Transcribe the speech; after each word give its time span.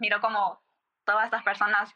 Miro 0.00 0.20
como 0.20 0.62
todas 1.04 1.24
estas 1.24 1.42
personas 1.42 1.94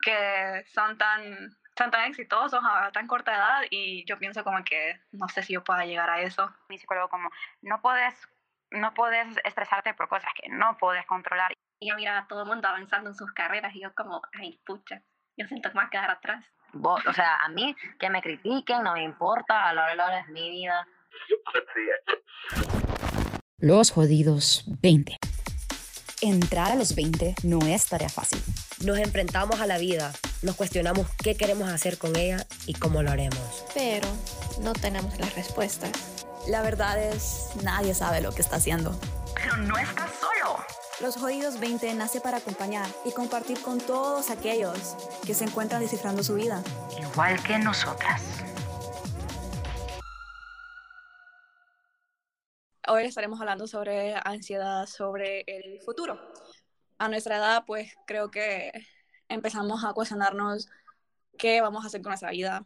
que 0.00 0.64
son 0.66 0.98
tan, 0.98 1.50
son 1.76 1.90
tan 1.90 2.10
exitosos 2.10 2.60
a 2.62 2.90
tan 2.92 3.06
corta 3.06 3.34
edad 3.34 3.62
y 3.70 4.04
yo 4.06 4.18
pienso 4.18 4.44
como 4.44 4.62
que 4.64 5.00
no 5.12 5.28
sé 5.28 5.42
si 5.42 5.54
yo 5.54 5.64
pueda 5.64 5.86
llegar 5.86 6.10
a 6.10 6.20
eso. 6.20 6.52
Mi 6.68 6.78
psicólogo 6.78 7.08
como, 7.08 7.30
no 7.62 7.80
puedes, 7.80 8.14
no 8.70 8.92
puedes 8.94 9.36
estresarte 9.44 9.94
por 9.94 10.08
cosas 10.08 10.30
que 10.40 10.48
no 10.50 10.76
puedes 10.78 11.06
controlar. 11.06 11.52
Y 11.80 11.88
yo 11.88 11.96
miraba 11.96 12.20
a 12.20 12.26
todo 12.26 12.42
el 12.42 12.48
mundo 12.48 12.68
avanzando 12.68 13.10
en 13.10 13.16
sus 13.16 13.32
carreras 13.32 13.74
y 13.74 13.80
yo 13.80 13.94
como, 13.94 14.20
ay, 14.38 14.60
pucha, 14.66 15.02
yo 15.36 15.46
siento 15.46 15.70
que 15.70 15.74
me 15.74 15.82
voy 15.82 15.86
a 15.86 15.90
quedar 15.90 16.10
atrás. 16.10 16.44
o 16.74 17.12
sea, 17.14 17.36
a 17.36 17.48
mí 17.48 17.74
que 17.98 18.10
me 18.10 18.20
critiquen 18.20 18.82
no 18.82 18.92
me 18.92 19.02
importa, 19.02 19.68
a 19.68 19.72
la 19.72 19.82
hora 19.82 19.90
de 19.90 19.96
la 19.96 20.06
hora 20.06 20.20
es 20.20 20.28
mi 20.28 20.50
vida. 20.50 20.86
Los 23.60 23.90
jodidos 23.90 24.64
20. 24.82 25.17
Entrar 26.20 26.72
a 26.72 26.74
los 26.74 26.96
20 26.96 27.36
no 27.44 27.60
es 27.60 27.86
tarea 27.86 28.08
fácil. 28.08 28.42
Nos 28.84 28.98
enfrentamos 28.98 29.60
a 29.60 29.66
la 29.66 29.78
vida, 29.78 30.12
nos 30.42 30.56
cuestionamos 30.56 31.06
qué 31.22 31.36
queremos 31.36 31.68
hacer 31.68 31.96
con 31.96 32.16
ella 32.16 32.44
y 32.66 32.74
cómo 32.74 33.04
lo 33.04 33.10
haremos. 33.12 33.38
Pero 33.72 34.08
no 34.60 34.72
tenemos 34.72 35.16
las 35.20 35.36
respuestas. 35.36 35.92
La 36.48 36.62
verdad 36.62 37.00
es, 37.00 37.50
nadie 37.62 37.94
sabe 37.94 38.20
lo 38.20 38.32
que 38.32 38.42
está 38.42 38.56
haciendo. 38.56 38.98
Pero 39.36 39.58
no 39.58 39.78
estás 39.78 40.10
solo. 40.20 40.56
Los 41.00 41.14
Jodidos 41.14 41.60
20 41.60 41.94
nace 41.94 42.20
para 42.20 42.38
acompañar 42.38 42.88
y 43.04 43.12
compartir 43.12 43.60
con 43.60 43.78
todos 43.78 44.30
aquellos 44.30 44.96
que 45.24 45.34
se 45.34 45.44
encuentran 45.44 45.80
descifrando 45.80 46.24
su 46.24 46.34
vida. 46.34 46.64
Igual 47.00 47.40
que 47.44 47.60
nosotras. 47.60 48.22
Hoy 52.90 53.04
estaremos 53.04 53.38
hablando 53.38 53.66
sobre 53.66 54.14
ansiedad, 54.24 54.86
sobre 54.86 55.44
el 55.46 55.78
futuro. 55.82 56.18
A 56.96 57.08
nuestra 57.08 57.36
edad, 57.36 57.64
pues 57.66 57.92
creo 58.06 58.30
que 58.30 58.72
empezamos 59.28 59.84
a 59.84 59.92
cuestionarnos 59.92 60.70
qué 61.36 61.60
vamos 61.60 61.84
a 61.84 61.88
hacer 61.88 62.00
con 62.00 62.12
nuestra 62.12 62.30
vida 62.30 62.64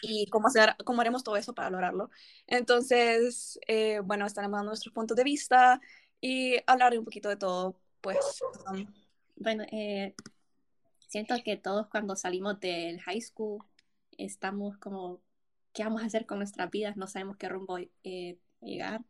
y 0.00 0.28
cómo, 0.30 0.48
hacer, 0.48 0.76
cómo 0.82 1.02
haremos 1.02 1.24
todo 1.24 1.36
eso 1.36 1.54
para 1.54 1.68
lograrlo. 1.68 2.08
Entonces, 2.46 3.60
eh, 3.66 4.00
bueno, 4.02 4.24
estaremos 4.24 4.56
dando 4.56 4.70
nuestros 4.70 4.94
puntos 4.94 5.14
de 5.14 5.24
vista 5.24 5.78
y 6.22 6.56
hablar 6.66 6.98
un 6.98 7.04
poquito 7.04 7.28
de 7.28 7.36
todo, 7.36 7.78
pues. 8.00 8.40
Um, 8.72 8.86
bueno, 9.36 9.64
eh, 9.70 10.14
siento 11.06 11.34
que 11.44 11.58
todos 11.58 11.86
cuando 11.88 12.16
salimos 12.16 12.60
del 12.60 12.98
high 13.02 13.20
school 13.20 13.62
estamos 14.16 14.78
como, 14.78 15.20
¿qué 15.74 15.84
vamos 15.84 16.02
a 16.02 16.06
hacer 16.06 16.24
con 16.24 16.38
nuestras 16.38 16.70
vidas? 16.70 16.96
No 16.96 17.06
sabemos 17.06 17.36
qué 17.36 17.50
rumbo 17.50 17.76
eh, 18.04 18.38
llegar. 18.62 19.02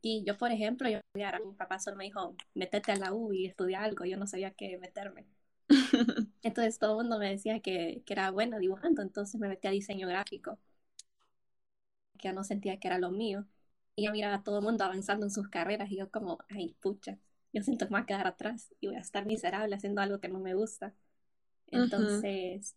Y 0.00 0.24
yo, 0.24 0.36
por 0.38 0.52
ejemplo, 0.52 0.88
yo 0.88 1.00
mi 1.14 1.54
papá 1.54 1.78
solo 1.80 1.96
me 1.96 2.04
dijo, 2.04 2.34
métete 2.54 2.92
a 2.92 2.96
la 2.96 3.12
U 3.12 3.32
y 3.32 3.46
estudia 3.46 3.82
algo, 3.82 4.04
yo 4.04 4.16
no 4.16 4.26
sabía 4.26 4.52
qué 4.52 4.78
meterme. 4.78 5.26
entonces 6.42 6.78
todo 6.78 6.92
el 6.92 6.96
mundo 7.04 7.18
me 7.18 7.30
decía 7.30 7.60
que, 7.60 8.02
que 8.06 8.12
era 8.12 8.30
buena 8.30 8.58
dibujando, 8.58 9.02
entonces 9.02 9.40
me 9.40 9.48
metí 9.48 9.68
a 9.68 9.72
diseño 9.72 10.08
gráfico, 10.08 10.58
que 12.18 12.28
ya 12.28 12.32
no 12.32 12.44
sentía 12.44 12.78
que 12.78 12.88
era 12.88 12.98
lo 12.98 13.10
mío. 13.10 13.46
Y 13.96 14.04
yo 14.06 14.12
miraba 14.12 14.36
a 14.36 14.42
todo 14.44 14.58
el 14.58 14.64
mundo 14.64 14.84
avanzando 14.84 15.26
en 15.26 15.32
sus 15.32 15.48
carreras 15.48 15.90
y 15.90 15.96
yo 15.96 16.10
como, 16.10 16.38
ay, 16.48 16.76
pucha, 16.80 17.18
yo 17.52 17.62
siento 17.62 17.86
que 17.86 17.92
me 17.92 17.98
voy 17.98 18.04
a 18.04 18.06
quedar 18.06 18.26
atrás 18.28 18.72
y 18.80 18.86
voy 18.86 18.96
a 18.96 19.00
estar 19.00 19.26
miserable 19.26 19.74
haciendo 19.74 20.00
algo 20.00 20.20
que 20.20 20.28
no 20.28 20.38
me 20.38 20.54
gusta. 20.54 20.94
Entonces, 21.66 22.76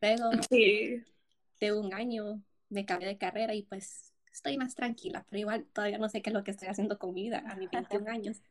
luego 0.00 0.30
de 1.60 1.72
un 1.72 1.94
año 1.94 2.42
me 2.68 2.84
cambié 2.84 3.08
de 3.08 3.18
carrera 3.18 3.54
y 3.54 3.62
pues 3.62 4.12
estoy 4.36 4.58
más 4.58 4.74
tranquila, 4.74 5.24
pero 5.30 5.40
igual 5.40 5.66
todavía 5.72 5.96
no 5.96 6.10
sé 6.10 6.20
qué 6.20 6.28
es 6.28 6.34
lo 6.34 6.44
que 6.44 6.50
estoy 6.50 6.68
haciendo 6.68 6.98
con 6.98 7.14
mi 7.14 7.22
vida 7.22 7.42
a 7.48 7.56
mis 7.56 7.70
21 7.70 8.10
años. 8.10 8.42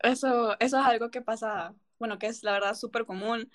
Eso, 0.00 0.58
eso 0.58 0.78
es 0.78 0.84
algo 0.84 1.10
que 1.10 1.20
pasa, 1.20 1.74
bueno, 1.98 2.18
que 2.18 2.26
es 2.26 2.42
la 2.42 2.52
verdad 2.52 2.74
súper 2.74 3.04
común, 3.04 3.48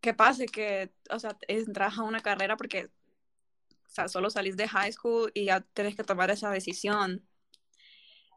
que 0.00 0.12
pase 0.12 0.46
que, 0.46 0.92
o 1.10 1.18
sea, 1.20 1.36
entras 1.46 1.98
a 1.98 2.02
una 2.02 2.20
carrera 2.20 2.56
porque, 2.56 2.86
o 2.86 3.90
sea, 3.90 4.08
solo 4.08 4.28
salís 4.28 4.56
de 4.56 4.66
high 4.66 4.92
school 4.92 5.30
y 5.34 5.44
ya 5.44 5.60
tienes 5.60 5.94
que 5.94 6.02
tomar 6.02 6.30
esa 6.30 6.50
decisión 6.50 7.24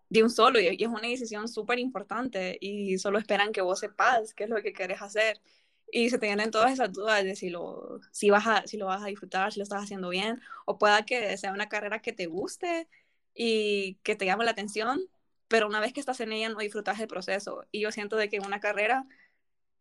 de 0.09 0.21
un 0.21 0.29
solo, 0.29 0.59
y, 0.59 0.67
es 0.67 0.87
una 0.87 1.07
decisión 1.07 1.47
súper 1.47 1.79
importante 1.79 2.59
y 2.61 2.99
solo 2.99 3.17
esperan 3.17 3.53
que 3.53 3.61
vos 3.61 3.79
sepas 3.79 4.35
qué 4.35 4.43
es 4.43 4.49
lo 4.51 4.61
que 4.61 4.73
querés 4.73 5.01
hacer 5.01 5.41
y 5.95 6.09
se 6.09 6.19
te 6.19 6.25
vienen 6.25 6.51
todas 6.51 6.73
esas 6.73 6.91
dudas 6.91 7.23
de 7.23 7.37
si 7.37 7.49
lo, 7.49 8.01
si, 8.11 8.29
vas 8.29 8.45
a, 8.47 8.67
si 8.67 8.75
lo 8.75 8.87
vas 8.87 9.01
a 9.01 9.05
disfrutar, 9.05 9.53
si 9.53 9.59
lo 9.59 9.63
estás 9.63 9.81
haciendo 9.81 10.09
bien, 10.09 10.41
o 10.65 10.77
pueda 10.77 11.05
que 11.05 11.37
sea 11.37 11.53
una 11.53 11.69
carrera 11.69 12.01
que 12.01 12.11
te 12.11 12.25
guste 12.25 12.89
y 13.33 13.95
que 14.03 14.17
te 14.17 14.25
llame 14.25 14.43
la 14.43 14.51
atención, 14.51 14.99
pero 15.47 15.67
una 15.67 15.79
vez 15.79 15.93
que 15.93 16.01
estás 16.01 16.19
en 16.19 16.33
ella 16.33 16.49
no 16.49 16.59
disfrutas 16.59 16.99
el 16.99 17.07
proceso. 17.07 17.63
Y 17.71 17.79
yo 17.79 17.93
siento 17.93 18.17
de 18.17 18.27
que 18.27 18.41
una 18.41 18.59
carrera 18.59 19.05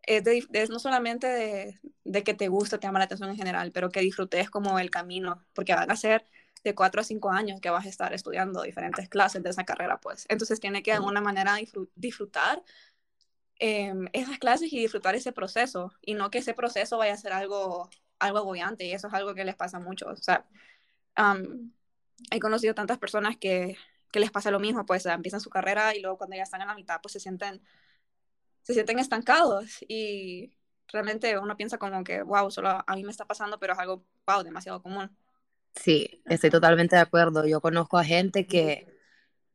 es, 0.03 0.22
es 0.53 0.70
no 0.70 0.78
solamente 0.78 1.26
de, 1.26 1.80
de, 2.04 2.22
que 2.22 2.34
te 2.34 2.47
guste, 2.47 2.78
te 2.78 2.86
llama 2.86 3.00
la 3.00 3.06
atención 3.06 3.30
en 3.30 3.36
general, 3.36 3.72
pero 3.72 3.91
que 3.91 3.98
disfrutes 3.98 4.50
como 4.50 4.78
el 4.78 4.91
camino, 4.91 5.44
porque 5.53 5.74
van 5.74 5.91
a 5.91 5.97
ser 5.97 6.24
de 6.62 6.76
cuatro 6.76 7.00
a 7.00 7.04
cinco 7.04 7.32
años 7.32 7.60
que 7.60 7.70
vas 7.70 7.86
a 7.86 7.88
estar 7.88 8.14
estudiando 8.14 8.62
diferentes 8.62 9.08
clases 9.08 9.42
de 9.42 9.50
esa 9.50 9.64
carrera, 9.64 9.98
pues. 9.98 10.26
Entonces 10.28 10.60
tiene 10.60 10.84
que 10.84 10.92
de 10.92 10.98
alguna 10.98 11.20
manera 11.20 11.56
disfrutar 11.97 12.62
Em, 13.60 14.09
esas 14.12 14.38
clases 14.38 14.72
y 14.72 14.81
disfrutar 14.81 15.15
ese 15.15 15.32
proceso 15.32 15.92
y 16.03 16.15
no 16.15 16.31
que 16.31 16.38
ese 16.38 16.54
proceso 16.54 16.98
vaya 16.98 17.15
a 17.15 17.16
ser 17.16 17.32
algo, 17.32 17.88
algo 18.19 18.38
agobiante 18.38 18.84
y 18.84 18.92
eso 18.92 19.06
es 19.09 19.15
algo 19.15 19.34
que 19.34 19.44
les 19.44 19.54
pasa 19.54 19.78
mucho. 19.78 20.09
O 20.09 20.16
sea, 20.16 20.44
he 22.31 22.41
conocido 22.41 22.75
tantas 22.75 22.98
personas 22.98 23.37
que, 23.37 23.76
que, 24.10 24.20
les 24.20 24.31
pasa 24.32 24.50
lo 24.50 24.59
mismo, 24.59 24.84
pues 24.87 25.06
empiezan 25.06 25.41
su 25.41 25.50
carrera 25.50 25.94
y 25.94 26.00
luego 26.00 26.19
cuando 26.19 26.37
ya 26.37 26.42
están 26.42 26.62
en 26.62 26.69
la 26.69 26.75
mitad 26.75 27.00
pues 27.00 27.12
se 27.12 27.20
sienten, 27.20 27.62
se 28.62 28.75
sienten 28.75 28.98
estancados 28.98 29.84
y 29.88 30.53
realmente 30.88 31.38
uno 31.38 31.56
piensa 31.56 31.78
como 31.78 32.03
que, 32.03 32.22
wow, 32.22 32.50
solo 32.50 32.71
a 32.86 32.97
mí 32.97 33.04
me 33.04 33.10
está 33.12 33.25
pasando, 33.25 33.59
pero 33.60 33.75
es 33.75 33.78
algo, 33.78 34.04
wow, 34.26 34.42
demasiado 34.42 34.82
común. 34.82 35.16
Sí, 35.76 36.22
estoy 36.26 36.50
totalmente 36.50 36.97
de 36.97 37.03
acuerdo. 37.03 37.47
Yo 37.47 37.60
conozco 37.60 37.98
a 37.98 38.04
gente 38.04 38.47
que 38.47 38.86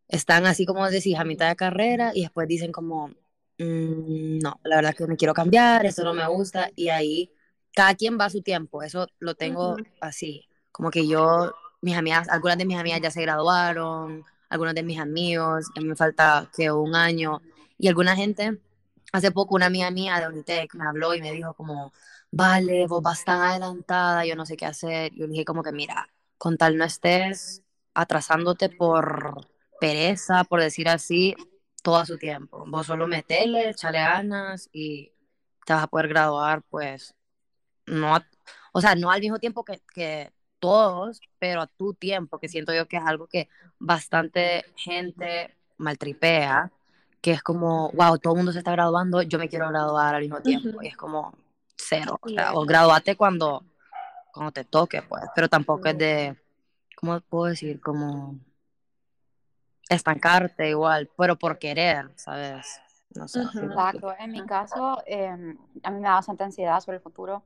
están 0.07 0.45
así 0.45 0.65
como 0.65 0.89
decís, 0.89 1.17
a 1.17 1.23
mitad 1.23 1.49
de 1.49 1.55
carrera 1.55 2.11
y 2.13 2.21
después 2.21 2.47
dicen 2.47 2.71
como, 2.71 3.13
Mm, 3.59 4.39
no, 4.39 4.57
la 4.63 4.77
verdad 4.77 4.95
que 4.95 5.05
me 5.05 5.17
quiero 5.17 5.33
cambiar, 5.33 5.85
eso 5.85 6.03
no 6.03 6.13
me 6.13 6.25
gusta 6.27 6.71
y 6.77 6.87
ahí 6.87 7.29
cada 7.73 7.93
quien 7.93 8.17
va 8.17 8.25
a 8.25 8.29
su 8.29 8.41
tiempo, 8.41 8.81
eso 8.83 9.07
lo 9.19 9.35
tengo 9.35 9.75
así, 9.99 10.47
como 10.71 10.89
que 10.89 11.05
yo, 11.05 11.53
mis 11.81 11.97
amigas, 11.97 12.29
algunas 12.29 12.57
de 12.57 12.65
mis 12.65 12.77
amigas 12.77 13.01
ya 13.01 13.11
se 13.11 13.21
graduaron, 13.21 14.23
algunos 14.49 14.73
de 14.73 14.83
mis 14.83 14.97
amigos, 14.97 15.67
a 15.75 15.81
mí 15.81 15.87
me 15.87 15.95
falta 15.97 16.49
que 16.55 16.71
un 16.71 16.95
año 16.95 17.41
y 17.77 17.89
alguna 17.89 18.15
gente, 18.15 18.59
hace 19.11 19.31
poco 19.31 19.55
una 19.55 19.65
amiga 19.65 19.91
mía 19.91 20.19
de 20.21 20.27
Unitec 20.27 20.73
me 20.75 20.87
habló 20.87 21.13
y 21.13 21.21
me 21.21 21.33
dijo 21.33 21.53
como, 21.53 21.91
vale, 22.31 22.87
vos 22.87 23.03
vas 23.03 23.25
tan 23.25 23.41
adelantada, 23.41 24.25
yo 24.25 24.35
no 24.37 24.45
sé 24.45 24.55
qué 24.55 24.67
hacer, 24.67 25.11
yo 25.15 25.27
dije 25.27 25.43
como 25.43 25.63
que 25.63 25.73
mira, 25.73 26.07
con 26.37 26.57
tal 26.57 26.77
no 26.77 26.85
estés 26.85 27.61
atrasándote 27.93 28.69
por 28.69 29.47
pereza, 29.81 30.45
por 30.45 30.61
decir 30.61 30.87
así, 30.87 31.35
todo 31.81 31.97
a 31.97 32.05
su 32.05 32.17
tiempo. 32.17 32.65
Vos 32.67 32.87
solo 32.87 33.07
metele, 33.07 33.69
echale 33.69 33.99
ganas 33.99 34.69
y 34.71 35.11
te 35.65 35.73
vas 35.73 35.83
a 35.83 35.87
poder 35.87 36.07
graduar, 36.07 36.63
pues, 36.69 37.13
no, 37.85 38.17
o 38.71 38.81
sea, 38.81 38.95
no 38.95 39.11
al 39.11 39.21
mismo 39.21 39.39
tiempo 39.39 39.63
que, 39.63 39.81
que 39.93 40.31
todos, 40.59 41.21
pero 41.39 41.61
a 41.61 41.67
tu 41.67 41.93
tiempo, 41.93 42.39
que 42.39 42.49
siento 42.49 42.73
yo 42.73 42.87
que 42.87 42.97
es 42.97 43.03
algo 43.05 43.27
que 43.27 43.49
bastante 43.79 44.65
gente 44.75 45.55
maltripea, 45.77 46.71
que 47.21 47.31
es 47.31 47.41
como, 47.41 47.91
wow, 47.91 48.17
todo 48.17 48.33
el 48.33 48.37
mundo 48.37 48.51
se 48.51 48.59
está 48.59 48.71
graduando, 48.71 49.21
yo 49.21 49.39
me 49.39 49.49
quiero 49.49 49.69
graduar 49.69 50.15
al 50.15 50.21
mismo 50.21 50.41
tiempo, 50.41 50.81
y 50.81 50.87
es 50.87 50.97
como 50.97 51.33
cero, 51.75 52.19
o, 52.21 52.29
sea, 52.29 52.53
o 52.53 52.65
graduate 52.65 53.15
cuando, 53.15 53.63
cuando 54.33 54.51
te 54.51 54.63
toque, 54.63 55.01
pues, 55.01 55.23
pero 55.35 55.49
tampoco 55.49 55.87
es 55.87 55.97
de, 55.97 56.35
¿cómo 56.95 57.19
puedo 57.21 57.45
decir? 57.45 57.79
Como 57.79 58.37
estancarte 59.89 60.69
igual, 60.69 61.09
pero 61.17 61.35
por 61.37 61.57
querer, 61.57 62.11
¿sabes? 62.15 62.79
No 63.15 63.27
sé. 63.27 63.41
Exacto. 63.41 64.13
En 64.19 64.31
mi 64.31 64.45
caso, 64.45 65.01
em, 65.05 65.57
a 65.83 65.91
mí 65.91 65.99
me 65.99 66.07
da 66.07 66.13
bastante 66.15 66.43
ansiedad 66.43 66.79
sobre 66.79 66.97
el 66.97 67.03
futuro, 67.03 67.43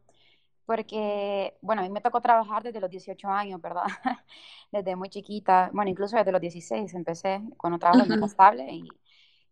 porque, 0.65 1.57
bueno, 1.61 1.81
a 1.81 1.85
mí 1.85 1.89
me 1.89 2.01
tocó 2.01 2.21
trabajar 2.21 2.63
desde 2.63 2.81
los 2.81 2.89
18 2.89 3.29
años, 3.29 3.61
¿verdad? 3.61 3.83
desde 4.71 4.95
muy 4.95 5.09
chiquita, 5.09 5.69
bueno, 5.73 5.89
incluso 5.89 6.17
desde 6.17 6.31
los 6.31 6.41
16 6.41 6.93
empecé, 6.93 7.41
cuando 7.57 7.79
trabajaba 7.79 8.13
en 8.13 8.23
estable 8.23 8.71
y, 8.71 8.89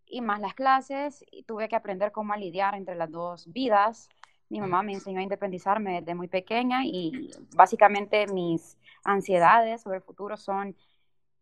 y 0.05 0.21
más 0.21 0.41
las 0.41 0.53
clases, 0.53 1.23
y 1.31 1.43
tuve 1.43 1.69
que 1.69 1.75
aprender 1.77 2.11
cómo 2.11 2.35
lidiar 2.35 2.75
entre 2.75 2.95
las 2.95 3.09
dos 3.09 3.51
vidas. 3.51 4.09
Mi 4.49 4.59
mamá 4.59 4.83
me 4.83 4.91
enseñó 4.91 5.19
a 5.21 5.23
independizarme 5.23 6.01
desde 6.01 6.13
muy 6.13 6.27
pequeña 6.27 6.83
y 6.83 7.31
básicamente 7.55 8.27
mis 8.27 8.77
ansiedades 9.05 9.81
sobre 9.81 9.97
el 9.97 10.03
futuro 10.03 10.35
son 10.35 10.75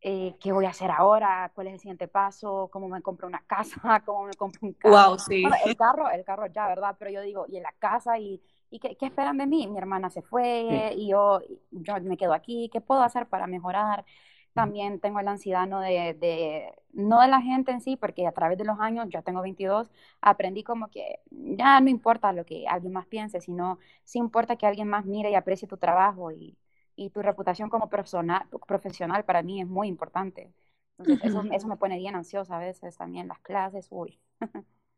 eh, 0.01 0.35
qué 0.39 0.51
voy 0.51 0.65
a 0.65 0.69
hacer 0.69 0.91
ahora, 0.91 1.51
cuál 1.53 1.67
es 1.67 1.73
el 1.73 1.79
siguiente 1.79 2.07
paso, 2.07 2.69
cómo 2.71 2.87
me 2.87 3.01
compro 3.01 3.27
una 3.27 3.43
casa, 3.47 4.01
cómo 4.05 4.25
me 4.25 4.33
compro 4.33 4.67
un 4.67 4.73
carro. 4.73 5.09
Wow, 5.09 5.19
sí. 5.19 5.43
el 5.65 5.75
carro, 5.75 6.09
el 6.09 6.23
carro 6.23 6.47
ya, 6.47 6.67
¿verdad? 6.67 6.95
Pero 6.97 7.11
yo 7.11 7.21
digo, 7.21 7.45
¿y 7.47 7.57
en 7.57 7.63
la 7.63 7.73
casa? 7.73 8.17
¿Y, 8.17 8.41
y 8.69 8.79
qué, 8.79 8.95
qué, 8.95 9.07
esperan 9.07 9.37
de 9.37 9.45
mí? 9.45 9.67
Mi 9.67 9.77
hermana 9.77 10.09
se 10.09 10.21
fue 10.21 10.93
y 10.95 11.09
yo, 11.09 11.41
yo 11.71 12.01
me 12.01 12.17
quedo 12.17 12.33
aquí, 12.33 12.69
¿qué 12.71 12.81
puedo 12.81 13.01
hacer 13.01 13.27
para 13.27 13.47
mejorar? 13.47 14.05
También 14.53 14.99
tengo 14.99 15.21
la 15.21 15.31
ansiedad 15.31 15.67
no 15.67 15.79
de, 15.79 16.15
de, 16.15 16.73
no 16.93 17.21
de 17.21 17.27
la 17.27 17.41
gente 17.41 17.71
en 17.71 17.81
sí, 17.81 17.95
porque 17.97 18.25
a 18.25 18.31
través 18.31 18.57
de 18.57 18.65
los 18.65 18.79
años, 18.79 19.07
yo 19.09 19.21
tengo 19.21 19.41
22, 19.41 19.91
aprendí 20.21 20.63
como 20.63 20.89
que 20.89 21.19
ya 21.29 21.79
no 21.81 21.89
importa 21.89 22.33
lo 22.33 22.45
que 22.45 22.67
alguien 22.67 22.93
más 22.93 23.05
piense, 23.05 23.41
sino 23.41 23.79
sí 24.03 24.17
importa 24.19 24.55
que 24.55 24.65
alguien 24.65 24.87
más 24.87 25.05
mire 25.05 25.29
y 25.31 25.35
aprecie 25.35 25.67
tu 25.67 25.77
trabajo 25.77 26.31
y, 26.31 26.57
y 26.99 27.09
tu 27.11 27.21
reputación 27.21 27.69
como 27.69 27.89
profesional, 27.89 28.43
profesional 28.67 29.23
para 29.23 29.41
mí 29.41 29.61
es 29.61 29.67
muy 29.67 29.87
importante. 29.87 30.51
Entonces, 30.97 31.29
eso, 31.29 31.43
eso 31.53 31.67
me 31.67 31.77
pone 31.77 31.97
bien 31.97 32.13
ansiosa 32.15 32.57
a 32.57 32.59
veces 32.59 32.97
también, 32.97 33.29
las 33.29 33.39
clases, 33.39 33.87
uy. 33.89 34.19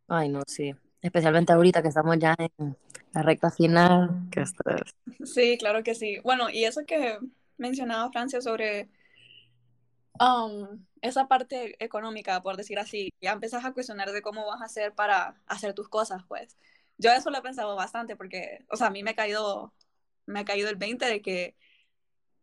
Ay, 0.07 0.29
no, 0.29 0.41
sí. 0.47 0.73
Especialmente 0.99 1.53
ahorita 1.53 1.83
que 1.83 1.89
estamos 1.89 2.17
ya 2.17 2.35
en 2.37 2.75
la 3.13 3.21
recta 3.21 3.51
final, 3.51 4.27
que 4.31 4.41
estrés. 4.41 4.81
Sí, 5.23 5.57
claro 5.59 5.83
que 5.83 5.93
sí. 5.93 6.19
Bueno, 6.23 6.49
y 6.49 6.63
eso 6.63 6.81
que 6.87 7.19
mencionaba 7.57 8.11
Francia 8.11 8.41
sobre 8.41 8.89
um, 10.19 10.83
esa 11.01 11.27
parte 11.27 11.75
económica, 11.83 12.41
por 12.41 12.57
decir 12.57 12.79
así, 12.79 13.13
ya 13.21 13.31
empezás 13.31 13.63
a 13.63 13.73
cuestionar 13.73 14.11
de 14.11 14.23
cómo 14.23 14.47
vas 14.47 14.61
a 14.61 14.65
hacer 14.65 14.93
para 14.95 15.39
hacer 15.45 15.75
tus 15.75 15.87
cosas, 15.87 16.23
pues. 16.27 16.57
Yo 16.97 17.11
eso 17.11 17.29
lo 17.29 17.37
he 17.37 17.41
pensado 17.43 17.75
bastante 17.75 18.15
porque, 18.15 18.65
o 18.69 18.75
sea, 18.75 18.87
a 18.87 18.91
mí 18.91 19.03
me 19.03 19.11
ha 19.11 19.15
caído, 19.15 19.71
me 20.25 20.39
ha 20.39 20.45
caído 20.45 20.69
el 20.69 20.77
20 20.77 21.05
de 21.05 21.21
que, 21.21 21.55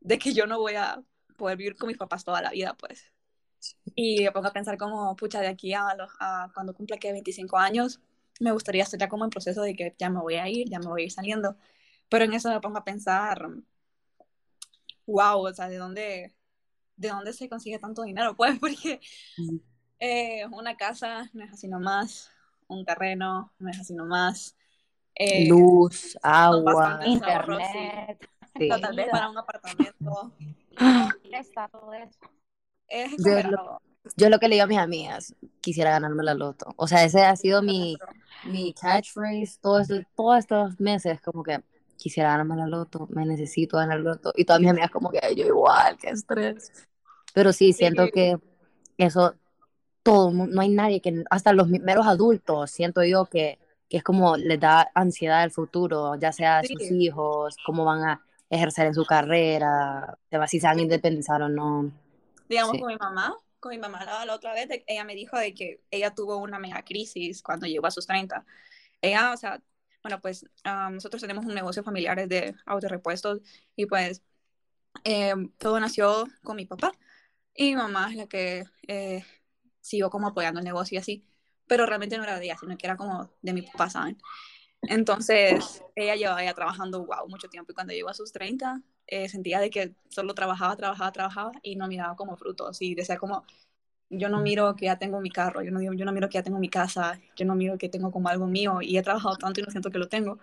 de 0.00 0.18
que 0.18 0.32
yo 0.32 0.46
no 0.46 0.58
voy 0.58 0.74
a 0.74 1.02
poder 1.36 1.56
vivir 1.56 1.76
con 1.76 1.88
mis 1.88 1.96
papás 1.96 2.24
toda 2.24 2.42
la 2.42 2.50
vida, 2.50 2.74
pues. 2.74 3.12
Y 3.94 4.22
me 4.22 4.32
pongo 4.32 4.48
a 4.48 4.52
pensar 4.52 4.78
como, 4.78 5.14
pucha, 5.16 5.40
de 5.40 5.48
aquí 5.48 5.74
a, 5.74 5.94
los, 5.96 6.10
a 6.20 6.50
cuando 6.54 6.74
cumpla 6.74 6.98
que 6.98 7.12
25 7.12 7.58
años, 7.58 8.00
me 8.40 8.52
gustaría 8.52 8.82
estar 8.82 9.00
ya 9.00 9.08
como 9.08 9.24
en 9.24 9.30
proceso 9.30 9.62
de 9.62 9.74
que 9.74 9.94
ya 9.98 10.10
me 10.10 10.20
voy 10.20 10.36
a 10.36 10.48
ir, 10.48 10.68
ya 10.68 10.78
me 10.78 10.86
voy 10.86 11.02
a 11.02 11.04
ir 11.06 11.10
saliendo. 11.10 11.56
Pero 12.08 12.24
en 12.24 12.32
eso 12.32 12.50
me 12.50 12.60
pongo 12.60 12.78
a 12.78 12.84
pensar, 12.84 13.48
wow, 15.06 15.46
o 15.46 15.52
sea, 15.52 15.68
¿de 15.68 15.76
dónde, 15.76 16.34
de 16.96 17.08
dónde 17.08 17.32
se 17.32 17.48
consigue 17.48 17.78
tanto 17.78 18.02
dinero? 18.02 18.34
Pues 18.36 18.58
porque 18.58 19.00
eh, 19.98 20.46
una 20.52 20.76
casa 20.76 21.28
no 21.32 21.44
es 21.44 21.52
así 21.52 21.68
nomás, 21.68 22.30
un 22.68 22.84
terreno 22.84 23.52
no 23.58 23.70
es 23.70 23.80
así 23.80 23.94
nomás. 23.94 24.56
Eh, 25.14 25.48
Luz, 25.48 26.16
agua, 26.22 27.00
internet. 27.04 28.18
Sí. 28.20 28.37
Tal 28.68 28.96
vez 28.96 29.08
para 29.10 29.28
un 29.28 29.38
apartamento. 29.38 30.32
Está 31.32 31.68
todo 31.68 31.92
eso. 31.92 32.18
Es 32.88 33.12
yo, 33.18 33.50
lo, 33.50 33.82
yo 34.16 34.30
lo 34.30 34.38
que 34.38 34.48
le 34.48 34.54
digo 34.54 34.64
a 34.64 34.68
mis 34.68 34.78
amigas, 34.78 35.34
quisiera 35.60 35.90
ganarme 35.90 36.24
la 36.24 36.34
loto. 36.34 36.72
O 36.76 36.86
sea, 36.86 37.04
ese 37.04 37.22
ha 37.22 37.36
sido 37.36 37.62
mi, 37.62 37.96
mi 38.44 38.72
catchphrase 38.72 39.58
todos 39.60 39.90
estos, 39.90 40.06
todos 40.16 40.38
estos 40.38 40.80
meses, 40.80 41.20
como 41.20 41.42
que 41.42 41.60
quisiera 41.96 42.30
ganarme 42.30 42.56
la 42.56 42.66
loto, 42.66 43.06
me 43.10 43.26
necesito 43.26 43.76
ganar 43.76 43.98
la 43.98 44.10
loto. 44.10 44.32
Y 44.36 44.44
todas 44.44 44.60
mis 44.60 44.70
amigas 44.70 44.90
como 44.90 45.10
que 45.10 45.20
yo 45.36 45.46
igual, 45.46 45.98
qué 45.98 46.10
estrés. 46.10 46.72
Pero 47.34 47.52
sí, 47.52 47.72
siento 47.72 48.06
sí. 48.06 48.12
que 48.12 48.38
eso, 48.96 49.34
todo, 50.02 50.30
no 50.30 50.60
hay 50.60 50.70
nadie 50.70 51.00
que, 51.00 51.24
hasta 51.30 51.52
los 51.52 51.68
meros 51.68 52.06
adultos, 52.06 52.70
siento 52.70 53.04
yo 53.04 53.26
que, 53.26 53.58
que 53.88 53.98
es 53.98 54.02
como 54.02 54.36
les 54.36 54.58
da 54.58 54.90
ansiedad 54.94 55.44
el 55.44 55.50
futuro, 55.50 56.14
ya 56.16 56.32
sea 56.32 56.62
sí. 56.62 56.74
sus 56.74 56.90
hijos, 56.92 57.56
cómo 57.66 57.84
van 57.84 58.04
a 58.04 58.24
ejercer 58.50 58.86
en 58.86 58.94
su 58.94 59.04
carrera, 59.04 60.18
si 60.46 60.60
se 60.60 60.66
van 60.66 60.78
a 60.78 60.82
independizar 60.82 61.42
o 61.42 61.48
no. 61.48 61.92
Digamos 62.48 62.72
sí. 62.72 62.80
con 62.80 62.88
mi 62.88 62.96
mamá, 62.96 63.36
con 63.60 63.70
mi 63.70 63.78
mamá 63.78 64.04
la, 64.04 64.24
la 64.24 64.34
otra 64.34 64.54
vez, 64.54 64.68
de, 64.68 64.84
ella 64.86 65.04
me 65.04 65.14
dijo 65.14 65.38
de 65.38 65.54
que 65.54 65.82
ella 65.90 66.14
tuvo 66.14 66.36
una 66.38 66.58
mega 66.58 66.82
crisis 66.82 67.42
cuando 67.42 67.66
llegó 67.66 67.86
a 67.86 67.90
sus 67.90 68.06
30. 68.06 68.44
Ella, 69.02 69.32
o 69.32 69.36
sea, 69.36 69.62
bueno, 70.02 70.20
pues 70.20 70.44
um, 70.64 70.94
nosotros 70.94 71.20
tenemos 71.20 71.44
un 71.44 71.54
negocio 71.54 71.82
familiar 71.82 72.26
de 72.28 72.54
autorepuestos 72.66 73.40
y 73.76 73.86
pues 73.86 74.22
eh, 75.04 75.34
todo 75.58 75.78
nació 75.80 76.26
con 76.42 76.56
mi 76.56 76.66
papá 76.66 76.92
y 77.54 77.70
mi 77.70 77.76
mamá 77.76 78.10
es 78.10 78.16
la 78.16 78.26
que 78.26 78.64
eh, 78.86 79.24
siguió 79.80 80.10
como 80.10 80.28
apoyando 80.28 80.60
el 80.60 80.64
negocio 80.64 80.96
y 80.96 80.98
así, 80.98 81.26
pero 81.66 81.86
realmente 81.86 82.16
no 82.16 82.24
era 82.24 82.38
de 82.38 82.46
ella, 82.46 82.56
sino 82.58 82.76
que 82.76 82.86
era 82.86 82.96
como 82.96 83.30
de 83.42 83.52
mi 83.52 83.62
papá, 83.62 83.90
¿saben? 83.90 84.18
Entonces, 84.82 85.82
ella 85.96 86.14
llevaba 86.16 86.44
ya 86.44 86.54
trabajando, 86.54 87.04
wow, 87.04 87.28
mucho 87.28 87.48
tiempo 87.48 87.72
y 87.72 87.74
cuando 87.74 87.92
llegó 87.92 88.08
a 88.08 88.14
sus 88.14 88.32
30, 88.32 88.80
eh, 89.06 89.28
sentía 89.28 89.60
de 89.60 89.70
que 89.70 89.94
solo 90.08 90.34
trabajaba, 90.34 90.76
trabajaba, 90.76 91.12
trabajaba 91.12 91.52
y 91.62 91.76
no 91.76 91.88
miraba 91.88 92.16
como 92.16 92.36
frutos 92.36 92.80
y 92.80 92.94
decía 92.94 93.18
como, 93.18 93.44
yo 94.10 94.28
no 94.28 94.40
miro 94.40 94.74
que 94.76 94.86
ya 94.86 94.98
tengo 94.98 95.20
mi 95.20 95.30
carro, 95.30 95.62
yo 95.62 95.70
no, 95.70 95.82
yo 95.82 96.04
no 96.04 96.12
miro 96.12 96.28
que 96.28 96.34
ya 96.38 96.42
tengo 96.42 96.58
mi 96.58 96.70
casa, 96.70 97.20
yo 97.36 97.44
no 97.46 97.54
miro 97.54 97.78
que 97.78 97.88
tengo 97.88 98.10
como 98.12 98.28
algo 98.28 98.46
mío 98.46 98.80
y 98.82 98.96
he 98.98 99.02
trabajado 99.02 99.36
tanto 99.36 99.60
y 99.60 99.64
no 99.64 99.70
siento 99.70 99.90
que 99.90 99.98
lo 99.98 100.08
tengo. 100.08 100.38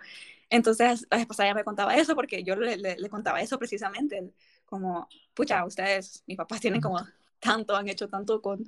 Entonces, 0.50 1.06
la 1.10 1.18
esposa 1.18 1.44
ya 1.46 1.54
me 1.54 1.64
contaba 1.64 1.96
eso 1.96 2.14
porque 2.14 2.44
yo 2.44 2.56
le, 2.56 2.76
le, 2.76 2.96
le, 2.96 3.08
contaba 3.10 3.40
eso 3.40 3.58
precisamente, 3.58 4.32
como, 4.66 5.08
pucha, 5.34 5.64
ustedes, 5.64 6.22
mis 6.26 6.36
papás 6.36 6.60
tienen 6.60 6.80
como 6.80 6.98
tanto, 7.40 7.74
han 7.76 7.88
hecho 7.88 8.08
tanto 8.08 8.40
con, 8.42 8.64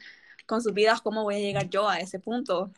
con 0.46 0.62
sus 0.62 0.74
vidas, 0.74 1.00
¿cómo 1.02 1.22
voy 1.24 1.36
a 1.36 1.38
llegar 1.38 1.68
yo 1.70 1.88
a 1.88 1.98
ese 2.00 2.18
punto? 2.20 2.72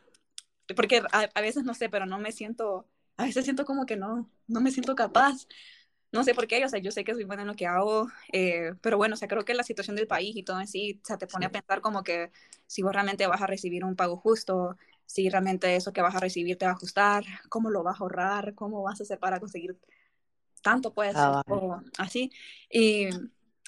Porque 0.75 1.03
a, 1.13 1.29
a 1.35 1.41
veces, 1.41 1.65
no 1.65 1.75
sé, 1.75 1.89
pero 1.89 2.07
no 2.07 2.19
me 2.19 2.33
siento, 2.33 2.87
a 3.17 3.25
veces 3.25 3.45
siento 3.45 3.65
como 3.65 3.87
que 3.87 3.97
no, 3.97 4.31
no 4.47 4.61
me 4.61 4.71
siento 4.71 4.95
capaz. 4.95 5.47
No 6.13 6.25
sé 6.25 6.35
por 6.35 6.49
qué, 6.49 6.65
o 6.65 6.69
sea, 6.69 6.81
yo 6.81 6.91
sé 6.91 7.05
que 7.05 7.15
soy 7.15 7.25
buena 7.25 7.43
en 7.43 7.49
lo 7.49 7.55
que 7.55 7.67
hago, 7.67 8.09
eh, 8.33 8.73
pero 8.81 8.97
bueno, 8.97 9.15
o 9.15 9.17
sea, 9.17 9.29
creo 9.29 9.45
que 9.45 9.55
la 9.55 9.63
situación 9.63 9.95
del 9.97 10.09
país 10.09 10.35
y 10.37 10.43
todo 10.43 10.61
en 10.61 10.67
sí, 10.67 11.01
o 11.03 11.07
sea, 11.07 11.19
te 11.19 11.29
pone 11.29 11.47
a 11.47 11.53
pensar 11.53 11.81
como 11.81 12.03
que 12.03 12.33
si 12.67 12.83
vos 12.83 12.93
realmente 12.93 13.27
vas 13.29 13.41
a 13.43 13.47
recibir 13.47 13.85
un 13.85 13.95
pago 13.95 14.17
justo, 14.17 14.77
si 15.07 15.29
realmente 15.29 15.77
eso 15.77 15.93
que 15.93 16.03
vas 16.03 16.15
a 16.17 16.21
recibir 16.21 16.59
te 16.59 16.67
va 16.67 16.73
a 16.73 16.75
ajustar, 16.75 17.25
cómo 17.49 17.71
lo 17.71 17.85
vas 17.85 18.01
a 18.01 18.05
ahorrar, 18.05 18.55
cómo 18.57 18.83
vas 18.83 19.01
a 19.01 19.05
hacer 19.05 19.21
para 19.21 19.39
conseguir 19.39 19.77
tanto, 20.63 20.93
pues, 20.95 21.17
ah, 21.17 21.43
o 21.47 21.81
así. 21.99 22.33
Y, 22.71 23.09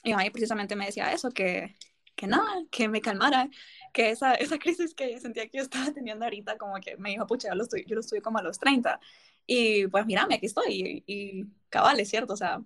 y 0.04 0.12
ahí 0.12 0.31
precisamente 0.31 0.76
me 0.76 0.87
decía 0.87 1.12
eso, 1.12 1.31
que, 1.31 1.76
que 2.16 2.26
nada, 2.26 2.64
que 2.70 2.88
me 2.88 3.00
calmara, 3.00 3.49
que 3.93 4.11
esa, 4.11 4.35
esa 4.35 4.59
crisis 4.59 4.94
que 4.94 5.21
sentía 5.21 5.49
que 5.49 5.59
yo 5.59 5.62
estaba 5.65 5.93
teniendo 5.93 6.25
ahorita, 6.25 6.59
como 6.59 6.75
que 6.81 6.97
me 6.97 7.11
dijo, 7.11 7.27
pucha, 7.27 7.49
yo 7.49 7.55
lo 7.55 7.65
estoy, 7.65 7.85
yo 7.87 7.94
lo 7.94 8.00
estoy 8.00 8.21
como 8.21 8.39
a 8.39 8.43
los 8.43 8.59
30. 8.59 9.00
Y 9.47 9.87
pues 9.89 10.06
mírame, 10.06 10.37
aquí 10.37 10.47
estoy. 10.47 11.03
Y, 11.06 11.12
y 11.41 11.47
cabal, 11.69 12.00
es 12.00 12.09
cierto, 12.11 12.35
o 12.35 12.37
sea, 12.37 12.62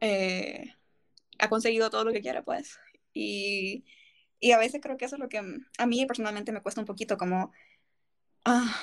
eh, 0.00 0.74
ha 1.38 1.48
conseguido 1.48 1.90
todo 1.90 2.04
lo 2.04 2.12
que 2.12 2.22
quiere, 2.22 2.42
pues. 2.42 2.78
Y, 3.12 3.84
y, 4.40 4.52
a 4.52 4.58
veces 4.58 4.80
creo 4.82 4.96
que 4.96 5.06
eso 5.06 5.16
es 5.16 5.20
lo 5.20 5.28
que 5.28 5.38
a 5.78 5.86
mí 5.86 6.06
personalmente 6.06 6.52
me 6.52 6.62
cuesta 6.62 6.80
un 6.80 6.86
poquito, 6.86 7.16
como 7.18 7.52
ah, 8.44 8.76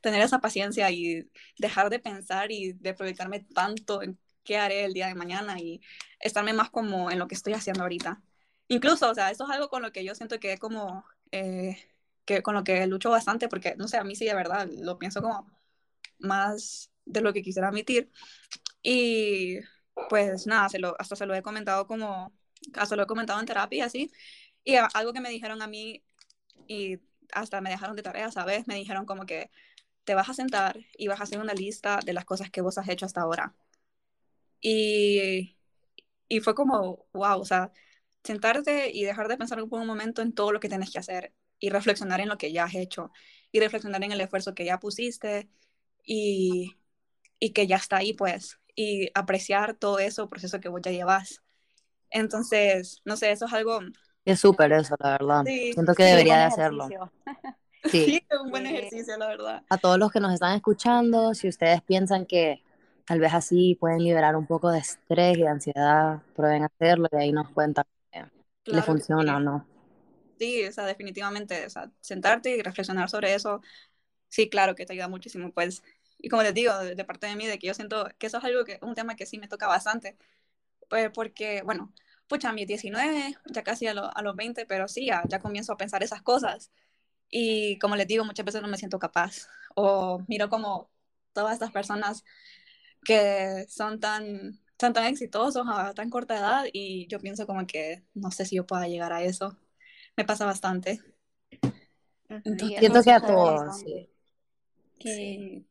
tener 0.00 0.22
esa 0.22 0.40
paciencia 0.40 0.90
y 0.90 1.30
dejar 1.58 1.90
de 1.90 1.98
pensar 2.00 2.52
y 2.52 2.72
de 2.74 2.94
proyectarme 2.94 3.40
tanto 3.40 4.02
en 4.02 4.18
qué 4.44 4.58
haré 4.58 4.84
el 4.84 4.94
día 4.94 5.08
de 5.08 5.14
mañana 5.14 5.58
y 5.60 5.80
estarme 6.20 6.52
más 6.52 6.70
como 6.70 7.10
en 7.10 7.18
lo 7.18 7.28
que 7.28 7.34
estoy 7.34 7.54
haciendo 7.54 7.82
ahorita. 7.82 8.22
Incluso, 8.68 9.10
o 9.10 9.14
sea, 9.14 9.30
eso 9.30 9.44
es 9.44 9.50
algo 9.50 9.68
con 9.68 9.82
lo 9.82 9.92
que 9.92 10.04
yo 10.04 10.14
siento 10.14 10.38
que 10.40 10.58
como... 10.58 11.04
Eh, 11.32 11.76
que 12.24 12.42
con 12.42 12.54
lo 12.54 12.62
que 12.62 12.86
lucho 12.86 13.10
bastante, 13.10 13.48
porque, 13.48 13.74
no 13.76 13.88
sé, 13.88 13.96
a 13.96 14.04
mí 14.04 14.14
sí 14.14 14.26
de 14.26 14.34
verdad 14.34 14.68
lo 14.70 14.98
pienso 14.98 15.22
como 15.22 15.50
más 16.18 16.90
de 17.06 17.22
lo 17.22 17.32
que 17.32 17.42
quisiera 17.42 17.68
admitir. 17.68 18.10
Y 18.82 19.60
pues 20.10 20.46
nada, 20.46 20.68
se 20.68 20.78
lo, 20.78 20.96
hasta 21.00 21.16
se 21.16 21.26
lo 21.26 21.34
he 21.34 21.42
comentado 21.42 21.86
como, 21.86 22.32
hasta 22.74 22.96
lo 22.96 23.04
he 23.04 23.06
comentado 23.06 23.40
en 23.40 23.46
terapia, 23.46 23.86
así. 23.86 24.12
Y 24.64 24.76
algo 24.76 25.12
que 25.12 25.20
me 25.20 25.30
dijeron 25.30 25.62
a 25.62 25.66
mí, 25.68 26.04
y 26.68 27.00
hasta 27.32 27.60
me 27.60 27.70
dejaron 27.70 27.96
de 27.96 28.02
tarea, 28.02 28.30
¿sabes? 28.32 28.66
Me 28.68 28.76
dijeron 28.76 29.06
como 29.06 29.26
que 29.26 29.50
te 30.04 30.14
vas 30.14 30.28
a 30.30 30.34
sentar 30.34 30.78
y 30.98 31.08
vas 31.08 31.20
a 31.20 31.24
hacer 31.24 31.40
una 31.40 31.54
lista 31.54 32.00
de 32.04 32.12
las 32.14 32.24
cosas 32.26 32.50
que 32.50 32.60
vos 32.62 32.78
has 32.78 32.88
hecho 32.88 33.06
hasta 33.06 33.22
ahora. 33.22 33.54
Y, 34.60 35.56
y 36.28 36.40
fue 36.40 36.54
como, 36.54 37.06
wow, 37.12 37.40
o 37.40 37.44
sea, 37.44 37.72
sentarte 38.24 38.90
y 38.90 39.04
dejar 39.04 39.28
de 39.28 39.36
pensar 39.36 39.58
por 39.68 39.80
un 39.80 39.86
momento 39.86 40.22
en 40.22 40.32
todo 40.32 40.52
lo 40.52 40.60
que 40.60 40.68
tienes 40.68 40.90
que 40.90 40.98
hacer 40.98 41.32
y 41.58 41.70
reflexionar 41.70 42.20
en 42.20 42.28
lo 42.28 42.38
que 42.38 42.52
ya 42.52 42.64
has 42.64 42.74
hecho 42.74 43.10
y 43.52 43.60
reflexionar 43.60 44.02
en 44.04 44.12
el 44.12 44.20
esfuerzo 44.20 44.54
que 44.54 44.64
ya 44.64 44.78
pusiste 44.78 45.48
y, 46.04 46.76
y 47.38 47.52
que 47.52 47.66
ya 47.66 47.76
está 47.76 47.98
ahí, 47.98 48.12
pues, 48.12 48.58
y 48.74 49.10
apreciar 49.14 49.74
todo 49.74 49.98
eso, 49.98 50.28
proceso 50.28 50.60
que 50.60 50.68
vos 50.68 50.80
ya 50.82 50.90
llevas. 50.90 51.42
Entonces, 52.10 53.00
no 53.04 53.16
sé, 53.16 53.32
eso 53.32 53.46
es 53.46 53.52
algo... 53.52 53.80
Es 54.24 54.40
súper 54.40 54.72
eso, 54.72 54.94
la 55.00 55.10
verdad. 55.12 55.42
Sí, 55.46 55.72
Siento 55.72 55.94
que 55.94 56.02
debería 56.04 56.38
de 56.38 56.44
hacerlo. 56.44 56.88
Sí. 57.84 58.04
sí, 58.04 58.26
es 58.28 58.40
un 58.40 58.50
buen 58.50 58.66
ejercicio, 58.66 59.16
la 59.16 59.28
verdad. 59.28 59.62
A 59.70 59.78
todos 59.78 59.98
los 59.98 60.10
que 60.10 60.18
nos 60.18 60.34
están 60.34 60.56
escuchando, 60.56 61.32
si 61.32 61.48
ustedes 61.48 61.80
piensan 61.80 62.26
que 62.26 62.60
tal 63.06 63.20
vez 63.20 63.32
así 63.32 63.76
pueden 63.76 64.02
liberar 64.02 64.36
un 64.36 64.46
poco 64.46 64.70
de 64.70 64.80
estrés 64.80 65.38
y 65.38 65.42
de 65.42 65.48
ansiedad, 65.48 66.20
prueben 66.34 66.64
hacerlo 66.64 67.08
y 67.12 67.16
ahí 67.16 67.32
nos 67.32 67.48
cuentan 67.50 67.86
claro 68.68 68.76
le 68.76 68.82
funciona 68.82 69.36
o 69.36 69.40
no. 69.40 69.66
Sí, 70.38 70.64
o 70.64 70.72
sea, 70.72 70.86
definitivamente, 70.86 71.66
o 71.66 71.70
sea, 71.70 71.90
sentarte 72.00 72.56
y 72.56 72.62
reflexionar 72.62 73.10
sobre 73.10 73.34
eso, 73.34 73.60
sí, 74.28 74.48
claro 74.48 74.74
que 74.74 74.86
te 74.86 74.92
ayuda 74.92 75.08
muchísimo, 75.08 75.52
pues. 75.52 75.82
Y 76.18 76.28
como 76.28 76.42
les 76.42 76.54
digo, 76.54 76.76
de, 76.78 76.94
de 76.94 77.04
parte 77.04 77.26
de 77.26 77.36
mí, 77.36 77.46
de 77.46 77.58
que 77.58 77.66
yo 77.68 77.74
siento 77.74 78.08
que 78.18 78.28
eso 78.28 78.38
es 78.38 78.44
algo 78.44 78.64
que, 78.64 78.78
un 78.82 78.94
tema 78.94 79.16
que 79.16 79.26
sí 79.26 79.38
me 79.38 79.48
toca 79.48 79.66
bastante, 79.66 80.16
pues 80.88 81.10
porque, 81.12 81.62
bueno, 81.62 81.92
pucha, 82.28 82.50
a 82.50 82.52
mis 82.52 82.66
19, 82.66 83.36
ya 83.46 83.62
casi 83.64 83.86
a, 83.88 83.94
lo, 83.94 84.16
a 84.16 84.22
los 84.22 84.36
20, 84.36 84.66
pero 84.66 84.88
sí, 84.88 85.06
ya, 85.06 85.22
ya 85.28 85.40
comienzo 85.40 85.72
a 85.72 85.76
pensar 85.76 86.02
esas 86.02 86.22
cosas. 86.22 86.70
Y 87.30 87.78
como 87.78 87.96
les 87.96 88.06
digo, 88.08 88.24
muchas 88.24 88.46
veces 88.46 88.62
no 88.62 88.68
me 88.68 88.78
siento 88.78 88.98
capaz. 88.98 89.48
O 89.74 90.20
miro 90.28 90.48
como 90.50 90.90
todas 91.32 91.54
estas 91.54 91.72
personas 91.72 92.24
que 93.04 93.66
son 93.68 94.00
tan 94.00 94.60
son 94.80 94.92
tan 94.92 95.06
exitosos 95.06 95.66
a 95.68 95.92
tan 95.94 96.10
corta 96.10 96.38
edad 96.38 96.64
y 96.72 97.06
yo 97.08 97.18
pienso 97.18 97.46
como 97.46 97.66
que 97.66 98.04
no 98.14 98.30
sé 98.30 98.44
si 98.44 98.56
yo 98.56 98.66
pueda 98.66 98.88
llegar 98.88 99.12
a 99.12 99.22
eso. 99.22 99.56
Me 100.16 100.24
pasa 100.24 100.46
bastante. 100.46 101.00
Entonces, 102.44 102.78
siento 102.78 103.02
que 103.02 103.10
a 103.10 103.20
todos, 103.20 103.80
sí. 103.80 104.10
Que 104.98 105.64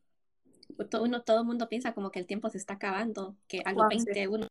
uno, 1.00 1.22
todo 1.22 1.40
el 1.40 1.46
mundo 1.46 1.68
piensa 1.68 1.92
como 1.92 2.10
que 2.10 2.18
el 2.18 2.26
tiempo 2.26 2.48
se 2.50 2.58
está 2.58 2.74
acabando, 2.74 3.36
que 3.46 3.62
a 3.64 3.72
los 3.72 3.88
20 3.88 4.28
uno 4.28 4.48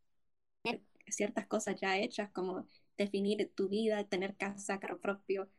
ciertas 1.09 1.47
cosas 1.47 1.79
ya 1.79 1.97
hechas, 1.97 2.29
como 2.31 2.67
definir 2.97 3.51
tu 3.55 3.69
vida, 3.69 4.03
tener 4.03 4.35
casa, 4.35 4.79
carro 4.79 4.99
propio, 4.99 5.49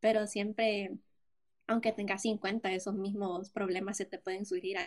pero 0.00 0.26
siempre, 0.26 0.98
aunque 1.66 1.92
tengas 1.92 2.22
50, 2.22 2.72
esos 2.72 2.94
mismos 2.94 3.50
problemas 3.50 3.96
se 3.96 4.04
te 4.04 4.18
pueden 4.18 4.44
surgir. 4.44 4.78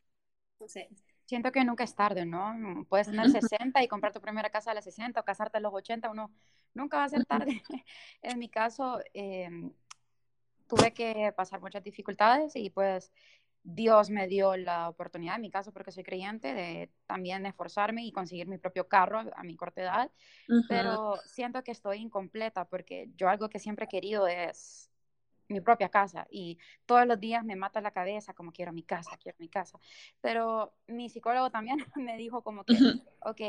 Entonces, 0.53 0.87
Siento 1.31 1.53
que 1.53 1.63
nunca 1.63 1.85
es 1.85 1.95
tarde, 1.95 2.25
¿no? 2.25 2.85
Puedes 2.89 3.07
tener 3.07 3.29
60 3.29 3.81
y 3.81 3.87
comprar 3.87 4.11
tu 4.11 4.19
primera 4.19 4.49
casa 4.49 4.71
a 4.71 4.73
los 4.73 4.83
60 4.83 5.21
o 5.21 5.23
casarte 5.23 5.59
a 5.59 5.61
los 5.61 5.73
80, 5.73 6.09
uno 6.09 6.29
nunca 6.73 6.97
va 6.97 7.05
a 7.05 7.09
ser 7.09 7.25
tarde. 7.25 7.63
en 8.21 8.37
mi 8.37 8.49
caso, 8.49 8.99
em, 9.13 9.71
tuve 10.67 10.93
que 10.93 11.31
pasar 11.31 11.61
muchas 11.61 11.85
dificultades 11.85 12.57
y 12.57 12.69
pues 12.69 13.13
Dios 13.63 14.09
me 14.09 14.27
dio 14.27 14.57
la 14.57 14.89
oportunidad, 14.89 15.37
en 15.37 15.43
mi 15.43 15.49
caso 15.49 15.71
porque 15.71 15.93
soy 15.93 16.03
creyente, 16.03 16.53
de 16.53 16.91
también 17.07 17.45
esforzarme 17.45 18.03
y 18.03 18.11
conseguir 18.11 18.47
mi 18.47 18.57
propio 18.57 18.89
carro 18.89 19.23
a 19.33 19.43
mi 19.43 19.55
corta 19.55 19.83
edad, 19.83 20.11
pero 20.67 21.15
siento 21.27 21.63
que 21.63 21.71
estoy 21.71 21.99
incompleta 21.99 22.65
porque 22.65 23.09
yo 23.15 23.29
algo 23.29 23.47
que 23.47 23.59
siempre 23.59 23.85
he 23.85 23.87
querido 23.87 24.27
es 24.27 24.90
mi 25.51 25.61
propia 25.61 25.89
casa 25.89 26.27
y 26.29 26.57
todos 26.85 27.05
los 27.05 27.19
días 27.19 27.43
me 27.43 27.55
mata 27.55 27.81
la 27.81 27.91
cabeza 27.91 28.33
como 28.33 28.51
quiero 28.51 28.71
mi 28.71 28.83
casa, 28.83 29.17
quiero 29.17 29.37
mi 29.39 29.49
casa. 29.49 29.79
Pero 30.21 30.73
mi 30.87 31.09
psicólogo 31.09 31.51
también 31.51 31.77
me 31.95 32.17
dijo 32.17 32.41
como 32.41 32.63
que, 32.63 32.77
ok, 33.21 33.41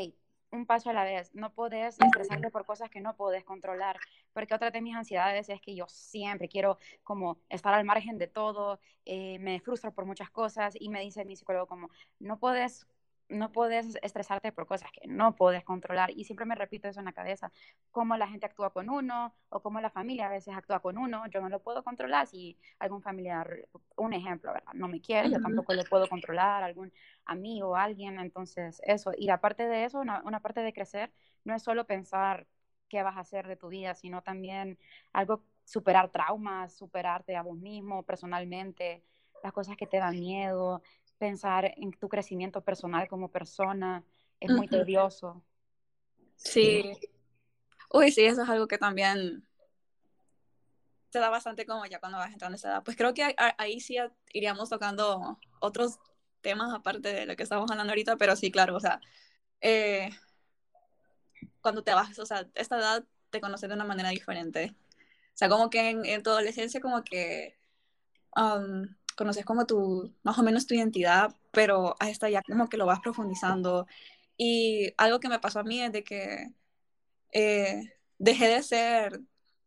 un 0.53 0.67
paso 0.67 0.91
a 0.91 0.93
la 0.93 1.05
vez, 1.05 1.35
no 1.35 1.53
puedes 1.55 1.99
estresarte 1.99 2.51
por 2.51 2.67
cosas 2.67 2.91
que 2.91 3.01
no 3.01 3.17
puedes 3.17 3.43
controlar, 3.43 3.97
porque 4.35 4.55
otra 4.55 4.71
de 4.71 4.83
mis 4.83 4.95
ansiedades 4.95 5.49
es 5.49 5.61
que 5.63 5.75
yo 5.75 5.87
siempre 5.89 6.49
quiero 6.49 6.79
como 7.03 7.39
estar 7.49 7.73
al 7.73 7.85
margen 7.85 8.19
de 8.19 8.27
todo, 8.27 8.79
eh, 9.07 9.39
me 9.39 9.61
frustro 9.61 9.95
por 9.95 10.05
muchas 10.05 10.31
cosas 10.31 10.75
y 10.79 10.91
me 10.91 11.01
dice 11.01 11.25
mi 11.25 11.37
psicólogo 11.37 11.67
como, 11.67 11.89
no 12.19 12.39
puedes 12.39 12.87
no 13.29 13.53
puedes 13.53 13.99
estresarte 14.03 14.53
por 14.53 14.67
cosas 14.67 14.91
que 14.93 15.07
no 15.07 15.35
puedes 15.37 15.65
controlar. 15.65 16.11
Y 16.11 16.25
siempre 16.25 16.47
me 16.47 16.55
repito 16.55 16.89
eso 16.89 17.01
en 17.01 17.07
la 17.07 17.13
cabeza, 17.13 17.51
cómo 17.91 18.17
la 18.17 18.29
gente 18.29 18.47
actúa 18.47 18.71
con 18.71 18.91
uno 18.91 19.35
o 19.49 19.61
cómo 19.61 19.81
la 19.81 19.91
familia 19.91 20.27
a 20.27 20.31
veces 20.31 20.55
actúa 20.55 20.81
con 20.81 20.99
uno. 20.99 21.27
Yo 21.29 21.41
no 21.41 21.49
lo 21.49 21.63
puedo 21.63 21.83
controlar 21.83 22.27
si 22.27 22.59
algún 22.79 23.03
familiar, 23.03 23.69
un 23.97 24.13
ejemplo, 24.13 24.53
¿verdad? 24.53 24.73
no 24.75 24.89
me 24.89 25.01
quiere, 25.01 25.31
yo 25.31 25.41
tampoco 25.41 25.75
lo 25.75 25.85
puedo 25.85 26.09
controlar, 26.09 26.63
algún 26.63 26.93
amigo, 27.25 27.77
alguien. 27.77 28.19
Entonces, 28.19 28.81
eso. 28.85 29.13
Y 29.17 29.31
aparte 29.31 29.67
de 29.67 29.85
eso, 29.85 30.01
una, 30.01 30.23
una 30.25 30.41
parte 30.41 30.61
de 30.61 30.73
crecer 30.73 31.13
no 31.45 31.55
es 31.55 31.63
solo 31.63 31.87
pensar 31.87 32.47
qué 32.89 33.03
vas 33.03 33.17
a 33.17 33.21
hacer 33.21 33.47
de 33.49 33.57
tu 33.57 33.69
vida, 33.69 33.95
sino 33.95 34.23
también 34.23 34.79
algo, 35.13 35.45
superar 35.65 36.11
traumas, 36.11 36.77
superarte 36.77 37.37
a 37.37 37.43
vos 37.43 37.57
mismo 37.57 38.03
personalmente, 38.03 39.03
las 39.43 39.53
cosas 39.53 39.77
que 39.77 39.87
te 39.87 39.99
dan 39.99 40.19
miedo, 40.21 40.83
pensar 41.23 41.73
en 41.77 41.93
tu 41.93 42.09
crecimiento 42.09 42.63
personal 42.63 43.07
como 43.07 43.31
persona 43.31 44.03
es 44.41 44.51
muy 44.51 44.67
tedioso. 44.67 45.41
Sí. 46.35 46.83
Uy, 47.91 48.11
sí, 48.11 48.25
eso 48.25 48.43
es 48.43 48.49
algo 48.49 48.67
que 48.67 48.77
también 48.77 49.47
te 51.11 51.21
da 51.21 51.31
bastante 51.31 51.65
como 51.65 51.87
ya 51.87 52.01
cuando 52.01 52.19
vas 52.19 52.33
entrando 52.33 52.57
a 52.57 52.57
esa 52.57 52.71
edad. 52.71 52.83
Pues 52.83 52.97
creo 52.97 53.15
que 53.15 53.37
ahí 53.57 53.79
sí 53.79 53.99
iríamos 54.33 54.69
tocando 54.69 55.39
otros 55.61 56.01
temas 56.41 56.75
aparte 56.75 57.13
de 57.13 57.25
lo 57.25 57.37
que 57.37 57.45
estamos 57.45 57.71
hablando 57.71 57.93
ahorita, 57.93 58.17
pero 58.17 58.35
sí, 58.35 58.51
claro, 58.51 58.75
o 58.75 58.81
sea, 58.81 59.01
eh, 59.61 60.11
cuando 61.61 61.85
te 61.85 61.95
bajas, 61.95 62.19
o 62.19 62.27
sea, 62.27 62.49
esta 62.57 62.79
edad 62.79 63.05
te 63.31 63.41
conoces 63.41 63.69
de 63.69 63.77
una 63.77 63.85
manera 63.85 64.09
diferente. 64.09 64.75
O 65.29 65.37
sea, 65.37 65.49
como 65.49 65.71
que 65.71 65.89
en, 65.91 66.23
tu 66.25 66.31
adolescencia 66.31 66.81
como 66.81 67.05
que 67.05 67.57
um, 68.35 68.89
conoces 69.23 69.45
como 69.45 69.67
tu, 69.67 70.13
más 70.25 70.39
o 70.39 70.43
menos 70.43 70.67
tu 70.67 70.75
identidad, 70.75 71.37
pero 71.53 71.95
a 72.01 72.11
esta 72.11 72.29
ya 72.29 72.43
como 72.43 72.69
que 72.69 72.77
lo 72.77 72.87
vas 72.87 73.01
profundizando. 73.01 73.87
Y 74.37 74.93
algo 74.99 75.21
que 75.21 75.29
me 75.29 75.39
pasó 75.39 75.61
a 75.61 75.65
mí 75.65 75.81
es 75.81 75.93
de 75.93 76.03
que 76.05 76.49
eh, 77.33 77.83
dejé 78.19 78.49
de 78.49 78.63
ser, 78.65 79.21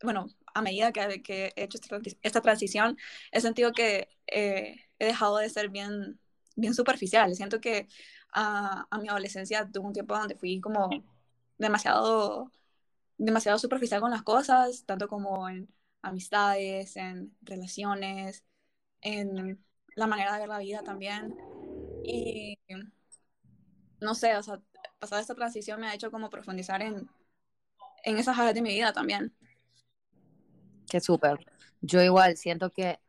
bueno, 0.03 0.27
a 0.53 0.62
medida 0.62 0.91
que, 0.91 1.21
que 1.24 1.53
he 1.55 1.63
hecho 1.63 1.79
esta, 2.21 2.41
transición, 2.41 2.97
he 3.31 3.41
sentido 3.41 3.71
que 3.74 4.09
eh, 4.27 4.75
he 5.00 5.05
dejado 5.05 5.38
de 5.38 5.50
ser 5.50 5.69
bien, 5.69 6.19
bien 6.55 6.74
superficial. 6.74 7.33
Siento 7.35 7.62
que 7.62 7.88
a, 8.33 8.88
a 8.91 8.97
mi 9.00 9.09
adolescencia 9.09 9.69
tuve 9.71 9.88
un 9.88 9.93
tiempo 9.93 10.17
donde 10.17 10.35
fui 10.35 10.59
como 10.62 10.89
demasiado, 11.57 12.51
demasiado 13.17 13.59
superficial 13.59 14.01
con 14.01 14.12
las 14.12 14.24
cosas, 14.24 14.85
tanto 14.85 15.07
como 15.07 15.50
en 15.50 15.69
amistades, 16.01 16.97
en 16.97 17.35
relaciones, 17.41 18.43
en 19.05 19.63
la 19.95 20.07
manera 20.07 20.33
de 20.33 20.39
ver 20.39 20.50
la 20.50 20.57
vida 20.57 20.81
también. 20.81 21.38
Y 22.03 22.57
no 24.01 24.15
sé, 24.15 24.35
o 24.35 24.43
sea, 24.43 24.59
pasar 25.00 25.21
esta 25.21 25.35
transición 25.35 25.79
me 25.79 25.88
ha 25.88 25.93
hecho 25.93 26.12
como 26.12 26.29
profundizar 26.29 26.81
en, 26.81 27.07
en 28.03 28.17
esas 28.17 28.38
áreas 28.38 28.55
de 28.55 28.62
mi 28.62 28.74
vida 28.74 28.91
también. 28.93 29.33
Qué 30.89 31.00
súper. 31.00 31.38
Yo 31.81 32.01
igual 32.01 32.35
siento 32.35 32.71
que 32.71 33.00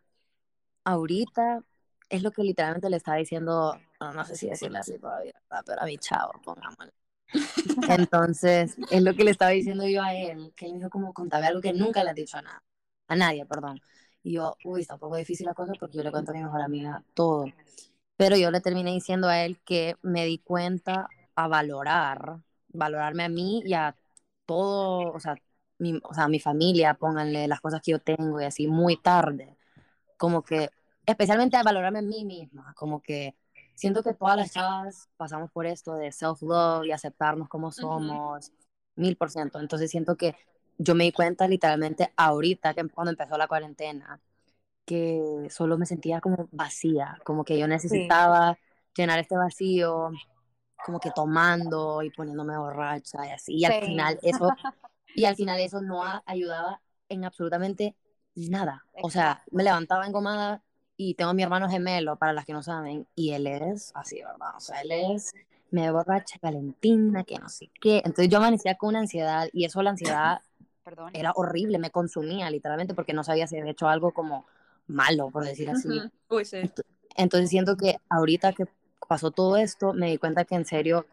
ahorita 0.85 1.65
es 2.11 2.23
lo 2.23 2.31
que 2.31 2.43
literalmente 2.43 2.91
le 2.91 2.99
estaba 2.99 3.17
diciendo, 3.17 3.79
no, 4.01 4.25
sé 4.25 4.37
si 4.37 4.49
decirle 4.49 4.79
así 4.79 4.99
todavía, 4.99 5.35
pero 5.65 5.81
a 5.81 5.87
mi 5.87 5.97
chavo, 5.97 6.33
pongámosle. 6.45 6.93
Entonces, 7.89 8.77
es 8.91 9.03
lo 9.03 9.15
que 9.15 9.25
le 9.25 9.31
estaba 9.31 9.51
diciendo 9.51 9.87
yo 9.89 10.03
a 10.03 10.15
él, 10.15 10.53
que 10.55 10.67
él 10.67 10.73
me 10.73 10.79
dijo 10.79 10.91
como, 10.91 11.15
contame 11.15 11.47
algo 11.47 11.61
que 11.63 11.73
nunca 11.73 12.05
le 12.05 12.11
has 12.11 12.17
dicho 12.17 12.37
a 12.37 12.43
nada, 12.43 12.63
a 13.09 13.17
nadie, 13.17 13.47
perdón. 13.47 13.81
Y 14.27 14.33
yo, 14.33 14.57
uy, 14.65 14.81
está 14.81 14.95
un 14.95 15.01
poco 15.01 15.15
difícil 15.15 15.47
la 15.47 15.55
cosa 15.55 15.73
porque 15.79 15.99
yo 15.99 16.03
le 16.03 16.11
cuento 16.11 16.33
a 16.33 16.35
mi 16.35 16.43
mejor 16.43 16.61
amiga 16.61 17.01
todo. 17.15 17.45
Pero 18.17 18.37
yo 18.37 18.51
le 18.51 18.61
terminé 18.61 18.91
diciendo 18.91 19.29
a 19.29 19.45
él 19.45 19.61
que 19.65 19.95
me 20.03 20.25
di 20.25 20.39
cuenta 20.39 21.07
a 21.37 21.47
valorar, 21.47 22.41
valorarme 22.67 23.23
a 23.23 23.29
mí 23.29 23.63
y 23.65 23.75
a 23.75 23.95
todo, 24.45 25.13
o 25.13 25.21
sea, 25.21 25.37
mi, 25.79 26.01
o 26.03 26.13
sea, 26.13 26.27
mi 26.27 26.41
familia, 26.41 26.95
pónganle 26.95 27.47
las 27.47 27.61
cosas 27.61 27.81
que 27.81 27.93
yo 27.93 28.01
tengo 28.01 28.41
y 28.41 28.45
así, 28.45 28.67
muy 28.67 28.97
tarde. 28.97 29.57
Como 30.17 30.43
que, 30.43 30.71
especialmente 31.07 31.57
a 31.57 31.63
valorarme 31.63 32.01
a 32.01 32.03
mí 32.03 32.25
misma, 32.25 32.75
como 32.75 33.01
que 33.01 33.37
siento 33.77 34.03
que 34.03 34.13
todas 34.13 34.37
las 34.37 34.51
chavas 34.51 35.09
pasamos 35.17 35.53
por 35.53 35.67
esto 35.67 35.95
de 35.95 36.11
self-love 36.11 36.85
y 36.85 36.91
aceptarnos 36.91 37.49
como 37.49 37.71
somos, 37.71 38.51
mil 38.97 39.17
por 39.17 39.31
ciento. 39.31 39.61
Entonces 39.61 39.89
siento 39.89 40.17
que 40.17 40.35
yo 40.79 40.95
me 40.95 41.05
di 41.05 41.13
cuenta 41.13 41.49
literalmente 41.49 42.13
ahorita, 42.17 42.75
que 42.75 42.87
cuando 42.89 43.11
empezó 43.11 43.37
la 43.37 43.49
cuarentena, 43.49 44.21
que 44.85 45.49
solo 45.51 45.79
me 45.79 45.87
sentía 45.87 46.21
como 46.21 46.49
vacía, 46.53 47.19
como 47.25 47.45
que 47.45 47.59
yo 47.59 47.67
necesitaba 47.67 48.59
llenar 48.97 49.19
este 49.19 49.37
vacío, 49.37 50.11
como 50.85 51.01
que 51.01 51.11
tomando 51.11 52.03
y 52.03 52.11
poniéndome 52.11 52.57
borracha 52.57 53.27
y 53.27 53.31
así. 53.31 53.55
Y 53.57 53.65
al 53.65 53.85
final 53.85 54.19
eso, 54.23 54.49
y 55.15 55.25
al 55.25 55.35
final 55.35 55.61
eso 55.61 55.81
no 55.81 56.03
ayudaba 56.25 56.81
en 57.09 57.25
absolutamente 57.25 57.97
nada. 58.35 58.85
O 59.03 59.11
sea, 59.11 59.43
me 59.51 59.65
levantaba 59.65 60.07
engomada 60.07 60.63
y 60.97 61.15
tengo 61.15 61.31
a 61.31 61.35
mi 61.35 61.43
hermano 61.43 61.69
gemelo, 61.69 62.17
para 62.17 62.33
las 62.33 62.47
que 62.47 62.53
no 62.53 62.63
saben, 62.63 63.07
y 63.15 63.33
él 63.33 63.47
es 63.47 63.93
así, 63.95 64.23
¿verdad? 64.23 64.57
O 64.57 64.61
sea, 64.61 64.81
él 64.81 64.93
es 64.93 65.35
me 65.71 65.91
borracha, 65.91 66.39
Valentina, 66.41 67.25
que 67.25 67.39
no 67.39 67.49
sé 67.49 67.71
qué. 67.81 67.99
Entonces 67.99 68.29
yo 68.29 68.39
amanecía 68.39 68.77
con 68.77 68.91
una 68.91 69.01
ansiedad 69.01 69.49
y 69.53 69.65
eso 69.65 69.83
la 69.83 69.91
ansiedad 69.91 70.41
era 71.13 71.33
horrible, 71.35 71.79
me 71.79 71.91
consumía 71.91 72.51
literalmente 72.51 72.95
porque 72.95 73.13
no 73.13 73.25
sabía 73.25 73.47
si 73.47 73.59
había 73.59 73.73
hecho 73.73 73.89
algo 73.89 74.13
como 74.13 74.47
malo, 74.87 75.31
por 75.31 75.45
decir 75.45 75.71
así. 75.71 76.01
Entonces 77.17 77.51
siento 77.51 77.77
que 77.77 77.97
ahorita 78.09 78.53
que 78.53 78.67
pasó 79.09 79.31
todo 79.31 79.57
esto, 79.57 79.93
me 79.93 80.11
di 80.11 80.19
cuenta 80.19 80.45
que 80.45 80.55
en 80.55 80.65
serio 80.65 81.07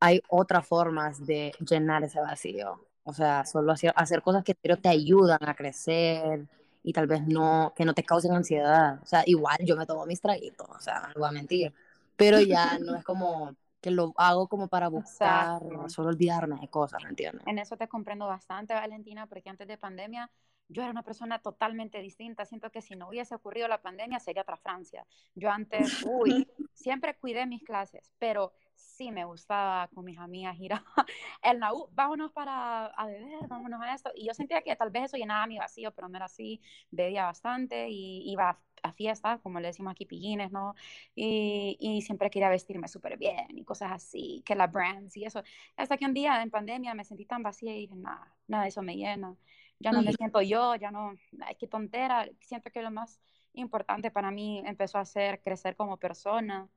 hay 0.00 0.22
otras 0.28 0.66
formas 0.66 1.26
de 1.26 1.52
llenar 1.58 2.04
ese 2.04 2.20
vacío. 2.20 2.84
O 3.04 3.14
sea, 3.14 3.46
solo 3.46 3.72
hacer, 3.72 3.92
hacer 3.96 4.22
cosas 4.22 4.44
que 4.44 4.54
te 4.54 4.88
ayudan 4.88 5.38
a 5.40 5.54
crecer 5.54 6.46
y 6.82 6.92
tal 6.92 7.06
vez 7.06 7.26
no, 7.26 7.72
que 7.74 7.84
no 7.84 7.94
te 7.94 8.04
causen 8.04 8.32
ansiedad. 8.32 9.00
O 9.02 9.06
sea, 9.06 9.22
igual 9.26 9.56
yo 9.64 9.76
me 9.76 9.86
tomo 9.86 10.04
mis 10.06 10.20
traguitos, 10.20 10.68
o 10.68 10.80
sea, 10.80 11.08
no 11.14 11.20
voy 11.20 11.28
a 11.28 11.32
mentir. 11.32 11.72
Pero 12.16 12.40
ya 12.40 12.78
no 12.78 12.96
es 12.96 13.04
como 13.04 13.54
que 13.88 13.94
lo 13.94 14.12
hago 14.16 14.48
como 14.48 14.68
para 14.68 14.88
buscar, 14.88 15.62
solo 15.88 16.10
olvidarme 16.10 16.60
de 16.60 16.68
cosas, 16.68 17.02
¿me 17.02 17.10
entiendes? 17.10 17.46
En 17.46 17.58
eso 17.58 17.76
te 17.76 17.88
comprendo 17.88 18.26
bastante, 18.26 18.74
Valentina, 18.74 19.26
porque 19.26 19.48
antes 19.48 19.66
de 19.66 19.78
pandemia 19.78 20.30
yo 20.68 20.82
era 20.82 20.90
una 20.90 21.02
persona 21.02 21.40
totalmente 21.40 22.00
distinta. 22.00 22.44
Siento 22.44 22.70
que 22.70 22.82
si 22.82 22.94
no 22.94 23.08
hubiese 23.08 23.34
ocurrido 23.34 23.68
la 23.68 23.80
pandemia 23.82 24.20
sería 24.20 24.42
otra 24.42 24.56
Francia. 24.56 25.06
Yo 25.34 25.50
antes, 25.50 26.02
uy, 26.02 26.46
siempre 26.74 27.16
cuidé 27.16 27.46
mis 27.46 27.62
clases, 27.64 28.12
pero 28.18 28.52
sí 28.74 29.10
me 29.10 29.24
gustaba 29.24 29.88
con 29.88 30.04
mis 30.04 30.18
amigas 30.18 30.56
ir 30.58 30.72
a 30.72 30.84
el 31.42 31.58
Naú, 31.58 31.88
vámonos 31.92 32.32
para 32.32 32.86
a 32.86 33.06
beber, 33.06 33.48
vámonos 33.48 33.80
a 33.80 33.94
esto. 33.94 34.10
Y 34.14 34.26
yo 34.26 34.34
sentía 34.34 34.62
que 34.62 34.76
tal 34.76 34.90
vez 34.90 35.04
eso 35.04 35.16
llenaba 35.16 35.46
mi 35.46 35.58
vacío, 35.58 35.92
pero 35.92 36.08
no 36.08 36.16
era 36.16 36.26
así. 36.26 36.60
Bebía 36.90 37.24
bastante 37.24 37.88
y 37.88 38.30
iba 38.30 38.50
a, 38.50 38.60
a 38.82 38.92
fiestas, 38.92 39.40
como 39.40 39.60
le 39.60 39.68
decimos 39.68 39.92
aquí, 39.92 40.04
pillines, 40.04 40.52
¿no? 40.52 40.74
Y, 41.14 41.76
y 41.80 42.02
siempre 42.02 42.30
quería 42.30 42.48
vestirme 42.50 42.88
súper 42.88 43.16
bien 43.18 43.56
y 43.56 43.64
cosas 43.64 43.90
así, 43.92 44.42
que 44.44 44.54
las 44.54 44.70
brands 44.70 45.16
y 45.16 45.24
eso. 45.24 45.42
Hasta 45.76 45.96
que 45.96 46.04
un 46.04 46.14
día 46.14 46.42
en 46.42 46.50
pandemia 46.50 46.94
me 46.94 47.04
sentí 47.04 47.24
tan 47.24 47.42
vacía 47.42 47.74
y 47.74 47.80
dije, 47.80 47.96
nada, 47.96 48.32
nada 48.46 48.64
de 48.64 48.68
eso 48.70 48.82
me 48.82 48.96
llena. 48.96 49.36
Ya 49.80 49.92
no 49.92 50.02
me 50.02 50.12
siento 50.12 50.42
yo, 50.42 50.74
ya 50.74 50.90
no, 50.90 51.14
ay, 51.40 51.54
qué 51.56 51.66
tontera. 51.66 52.28
Siento 52.40 52.70
que 52.70 52.82
lo 52.82 52.90
más 52.90 53.20
importante 53.54 54.10
para 54.10 54.30
mí 54.30 54.62
empezó 54.64 54.98
a 54.98 55.04
ser 55.04 55.40
crecer 55.40 55.76
como 55.76 55.96
persona 55.96 56.68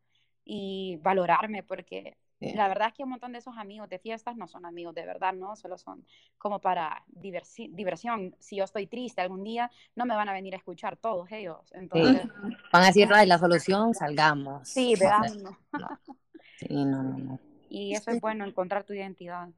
y 0.45 0.97
valorarme, 1.01 1.63
porque 1.63 2.17
la 2.39 2.67
verdad 2.67 2.87
es 2.87 2.93
que 2.95 3.03
un 3.03 3.11
montón 3.11 3.31
de 3.31 3.37
esos 3.37 3.55
amigos 3.57 3.87
de 3.87 3.99
fiestas 3.99 4.35
no 4.35 4.47
son 4.47 4.65
amigos 4.65 4.95
de 4.95 5.05
verdad, 5.05 5.33
¿no? 5.33 5.55
Solo 5.55 5.77
son 5.77 6.03
como 6.39 6.59
para 6.59 7.03
diversión. 7.07 8.35
Si 8.39 8.55
yo 8.55 8.63
estoy 8.63 8.87
triste 8.87 9.21
algún 9.21 9.43
día, 9.43 9.69
no 9.95 10.05
me 10.05 10.15
van 10.15 10.27
a 10.27 10.33
venir 10.33 10.55
a 10.55 10.57
escuchar 10.57 10.97
todos 10.97 11.31
ellos. 11.31 11.71
Entonces, 11.73 12.27
Van 12.73 12.83
a 12.83 12.87
decir, 12.87 13.07
no, 13.07 13.23
la 13.23 13.37
solución, 13.39 13.93
salgamos. 13.93 14.67
Sí, 14.67 14.95
veamos. 14.99 15.55
Sí, 16.57 16.85
no, 16.85 17.01
no, 17.01 17.17
no. 17.17 17.39
Y 17.69 17.95
eso 17.95 18.11
es 18.11 18.21
bueno, 18.21 18.45
encontrar 18.45 18.83
tu 18.83 18.93
identidad. 18.93 19.49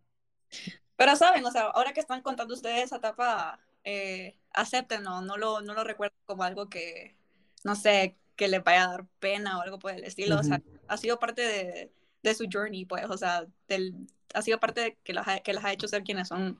Pero 0.95 1.15
saben, 1.15 1.45
o 1.45 1.51
sea, 1.51 1.63
ahora 1.63 1.93
que 1.93 1.99
están 1.99 2.21
contando 2.21 2.53
ustedes 2.53 2.85
esa 2.85 2.97
etapa, 2.97 3.59
eh, 3.83 4.37
acéptenlo, 4.51 5.21
no 5.21 5.37
lo, 5.37 5.61
no 5.61 5.73
lo 5.73 5.83
recuerden 5.83 6.17
como 6.25 6.43
algo 6.43 6.69
que, 6.69 7.15
no 7.63 7.75
sé, 7.75 8.17
que 8.35 8.47
les 8.47 8.63
vaya 8.63 8.85
a 8.85 8.87
dar 8.87 9.05
pena 9.19 9.57
o 9.57 9.61
algo 9.61 9.79
por 9.79 9.91
el 9.91 10.03
estilo. 10.03 10.39
O 10.39 10.43
sea, 10.43 10.61
ha 10.87 10.97
sido 10.97 11.19
parte 11.19 11.41
de, 11.41 11.91
de, 12.21 12.35
su 12.35 12.47
journey, 12.51 12.85
pues, 12.85 13.05
o 13.09 13.17
sea, 13.17 13.45
del, 13.67 14.07
ha 14.33 14.41
sido 14.41 14.59
parte 14.59 14.81
de 14.81 14.97
que 15.03 15.13
las, 15.13 15.27
ha, 15.27 15.39
que 15.39 15.53
las 15.53 15.65
ha 15.65 15.73
hecho 15.73 15.87
ser 15.87 16.03
quienes 16.03 16.27
son 16.27 16.59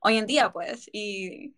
hoy 0.00 0.16
en 0.16 0.26
día, 0.26 0.52
pues, 0.52 0.88
y 0.92 1.54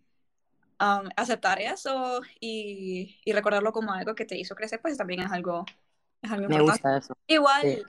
um, 0.79 1.09
aceptar 1.15 1.59
eso 1.61 2.21
y, 2.39 3.19
y, 3.23 3.33
recordarlo 3.33 3.71
como 3.71 3.91
algo 3.91 4.15
que 4.15 4.25
te 4.25 4.37
hizo 4.37 4.55
crecer, 4.55 4.81
pues 4.81 4.97
también 4.97 5.21
es 5.21 5.31
algo, 5.31 5.65
es 6.21 6.31
algo 6.31 6.47
Me 6.47 6.55
importante. 6.55 6.89
gusta 6.89 6.97
eso. 6.97 7.17
Igual, 7.27 7.61
Sí. 7.61 7.81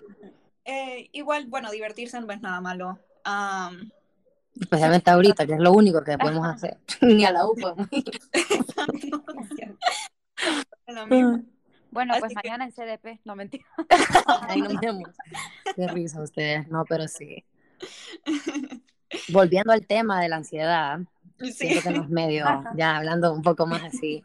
eh, 0.64 1.08
igual, 1.12 1.46
bueno, 1.46 1.70
divertirse 1.70 2.20
no 2.20 2.30
es 2.32 2.40
nada 2.40 2.60
malo. 2.60 2.98
Um, 3.26 3.90
Especialmente 4.58 5.10
ahorita, 5.10 5.46
que 5.46 5.54
es 5.54 5.60
lo 5.60 5.72
único 5.72 6.02
que 6.02 6.16
podemos 6.18 6.46
hacer. 6.46 6.78
Ni 7.02 7.24
a 7.24 7.30
la 7.32 7.46
U 7.46 7.54
podemos 7.54 7.88
ir. 7.92 8.04
lo 10.88 11.06
mismo. 11.06 11.42
Bueno, 11.90 12.12
Así 12.12 12.20
pues 12.20 12.34
que- 12.34 12.48
mañana 12.48 12.64
en 12.64 12.72
CDP, 12.72 13.20
no 13.24 13.34
mentira. 13.36 13.64
Ahí 14.48 14.60
nos 14.60 14.78
vemos. 14.80 15.08
Qué 15.74 15.88
risa 15.88 16.22
ustedes, 16.22 16.68
no, 16.68 16.84
pero 16.84 17.08
sí. 17.08 17.44
Volviendo 19.32 19.72
al 19.72 19.86
tema 19.86 20.20
de 20.20 20.28
la 20.28 20.36
ansiedad, 20.36 21.00
Sí. 21.38 21.52
siento 21.52 21.82
que 21.88 21.90
los 21.96 22.08
medios, 22.10 22.46
ya 22.76 22.98
hablando 22.98 23.32
un 23.32 23.40
poco 23.42 23.66
más 23.66 23.82
así, 23.82 24.22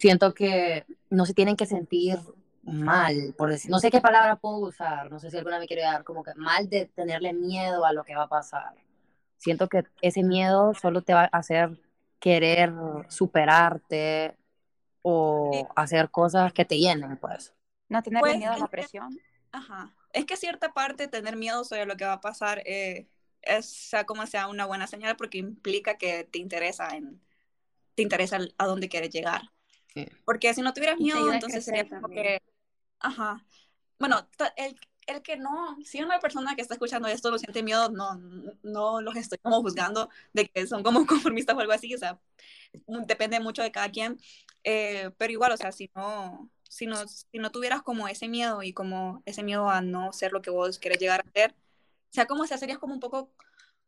siento 0.00 0.32
que 0.34 0.86
no 1.10 1.26
se 1.26 1.34
tienen 1.34 1.56
que 1.56 1.66
sentir 1.66 2.16
mal, 2.62 3.34
por 3.36 3.50
decir, 3.50 3.70
no 3.72 3.80
sé 3.80 3.90
qué 3.90 4.00
palabra 4.00 4.36
puedo 4.36 4.58
usar, 4.58 5.10
no 5.10 5.18
sé 5.18 5.30
si 5.32 5.36
alguna 5.36 5.58
me 5.58 5.66
quiere 5.66 5.82
dar, 5.82 6.04
como 6.04 6.22
que 6.22 6.32
mal 6.36 6.68
de 6.70 6.86
tenerle 6.86 7.32
miedo 7.32 7.84
a 7.84 7.92
lo 7.92 8.04
que 8.04 8.14
va 8.14 8.22
a 8.24 8.28
pasar. 8.28 8.72
Siento 9.38 9.68
que 9.68 9.84
ese 10.02 10.22
miedo 10.22 10.74
solo 10.74 11.02
te 11.02 11.14
va 11.14 11.28
a 11.32 11.38
hacer 11.38 11.80
querer 12.18 12.72
superarte 13.08 14.36
o 15.02 15.68
hacer 15.76 16.10
cosas 16.10 16.52
que 16.52 16.64
te 16.64 16.78
llenen, 16.78 17.16
pues. 17.16 17.54
No 17.88 18.02
tenerle 18.02 18.30
Pues, 18.30 18.38
miedo 18.38 18.52
a 18.52 18.58
la 18.58 18.66
presión. 18.66 19.18
Ajá. 19.52 19.94
Es 20.12 20.26
que 20.26 20.36
cierta 20.36 20.72
parte 20.72 21.08
tener 21.08 21.36
miedo 21.36 21.64
sobre 21.64 21.86
lo 21.86 21.96
que 21.96 22.04
va 22.04 22.14
a 22.14 22.20
pasar 22.20 22.62
eh, 22.66 23.08
es 23.42 23.66
sea 23.66 24.04
como 24.04 24.26
sea 24.26 24.48
una 24.48 24.66
buena 24.66 24.86
señal 24.86 25.16
porque 25.16 25.38
implica 25.38 25.96
que 25.96 26.24
te 26.24 26.38
interesa 26.38 26.96
en 26.96 27.20
te 27.94 28.02
interesa 28.02 28.38
a 28.58 28.66
dónde 28.66 28.88
quieres 28.88 29.10
llegar. 29.10 29.42
Sí. 29.92 30.06
Porque 30.24 30.54
si 30.54 30.62
no 30.62 30.72
tuvieras 30.72 30.98
miedo, 30.98 31.32
entonces 31.32 31.64
sería 31.64 31.88
como 31.88 32.08
que 32.08 32.40
ajá. 33.00 33.44
Bueno, 33.98 34.28
el, 34.56 34.78
el 35.08 35.22
que 35.22 35.36
no, 35.36 35.76
si 35.84 36.02
una 36.02 36.20
persona 36.20 36.54
que 36.54 36.62
está 36.62 36.74
escuchando 36.74 37.08
esto 37.08 37.30
lo 37.30 37.38
siente 37.38 37.62
miedo, 37.62 37.90
no, 37.90 38.14
no 38.62 39.00
los 39.00 39.16
estoy 39.16 39.38
como 39.38 39.62
juzgando 39.62 40.08
de 40.32 40.48
que 40.48 40.66
son 40.66 40.82
como 40.82 41.06
conformistas 41.06 41.56
o 41.56 41.60
algo 41.60 41.72
así, 41.72 41.94
o 41.94 41.98
sea, 41.98 42.20
un- 42.86 43.06
depende 43.06 43.40
mucho 43.40 43.62
de 43.62 43.72
cada 43.72 43.90
quien, 43.90 44.18
eh, 44.64 45.10
pero 45.18 45.32
igual, 45.32 45.52
o 45.52 45.56
sea, 45.56 45.72
si 45.72 45.90
no, 45.94 46.50
si 46.68 46.86
no, 46.86 46.96
si 47.08 47.38
no 47.38 47.50
tuvieras 47.50 47.82
como 47.82 48.08
ese 48.08 48.28
miedo 48.28 48.62
y 48.62 48.72
como 48.72 49.22
ese 49.26 49.42
miedo 49.42 49.68
a 49.70 49.80
no 49.80 50.12
ser 50.12 50.32
lo 50.32 50.42
que 50.42 50.50
vos 50.50 50.78
querés 50.78 50.98
llegar 51.00 51.20
a 51.26 51.30
ser, 51.32 51.52
o 51.52 52.12
sea, 52.14 52.26
como 52.26 52.46
sea, 52.46 52.58
serías 52.58 52.78
como 52.78 52.94
un 52.94 53.00
poco 53.00 53.30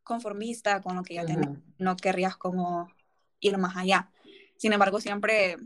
conformista 0.05 0.81
con 0.83 0.97
lo 0.97 1.03
que 1.03 1.15
ya 1.15 1.27
tenés, 1.27 1.49
no 1.79 1.97
querrías 1.97 2.37
como 2.37 2.89
ir 3.41 3.59
más 3.59 3.77
allá. 3.77 4.11
Sin 4.57 4.73
embargo, 4.73 5.01
siempre, 5.01 5.57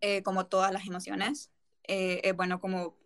eh, 0.00 0.22
como 0.22 0.46
todas 0.46 0.72
las 0.72 0.86
emociones, 0.86 1.50
eh, 1.86 2.20
es 2.24 2.36
bueno 2.36 2.60
como 2.60 2.96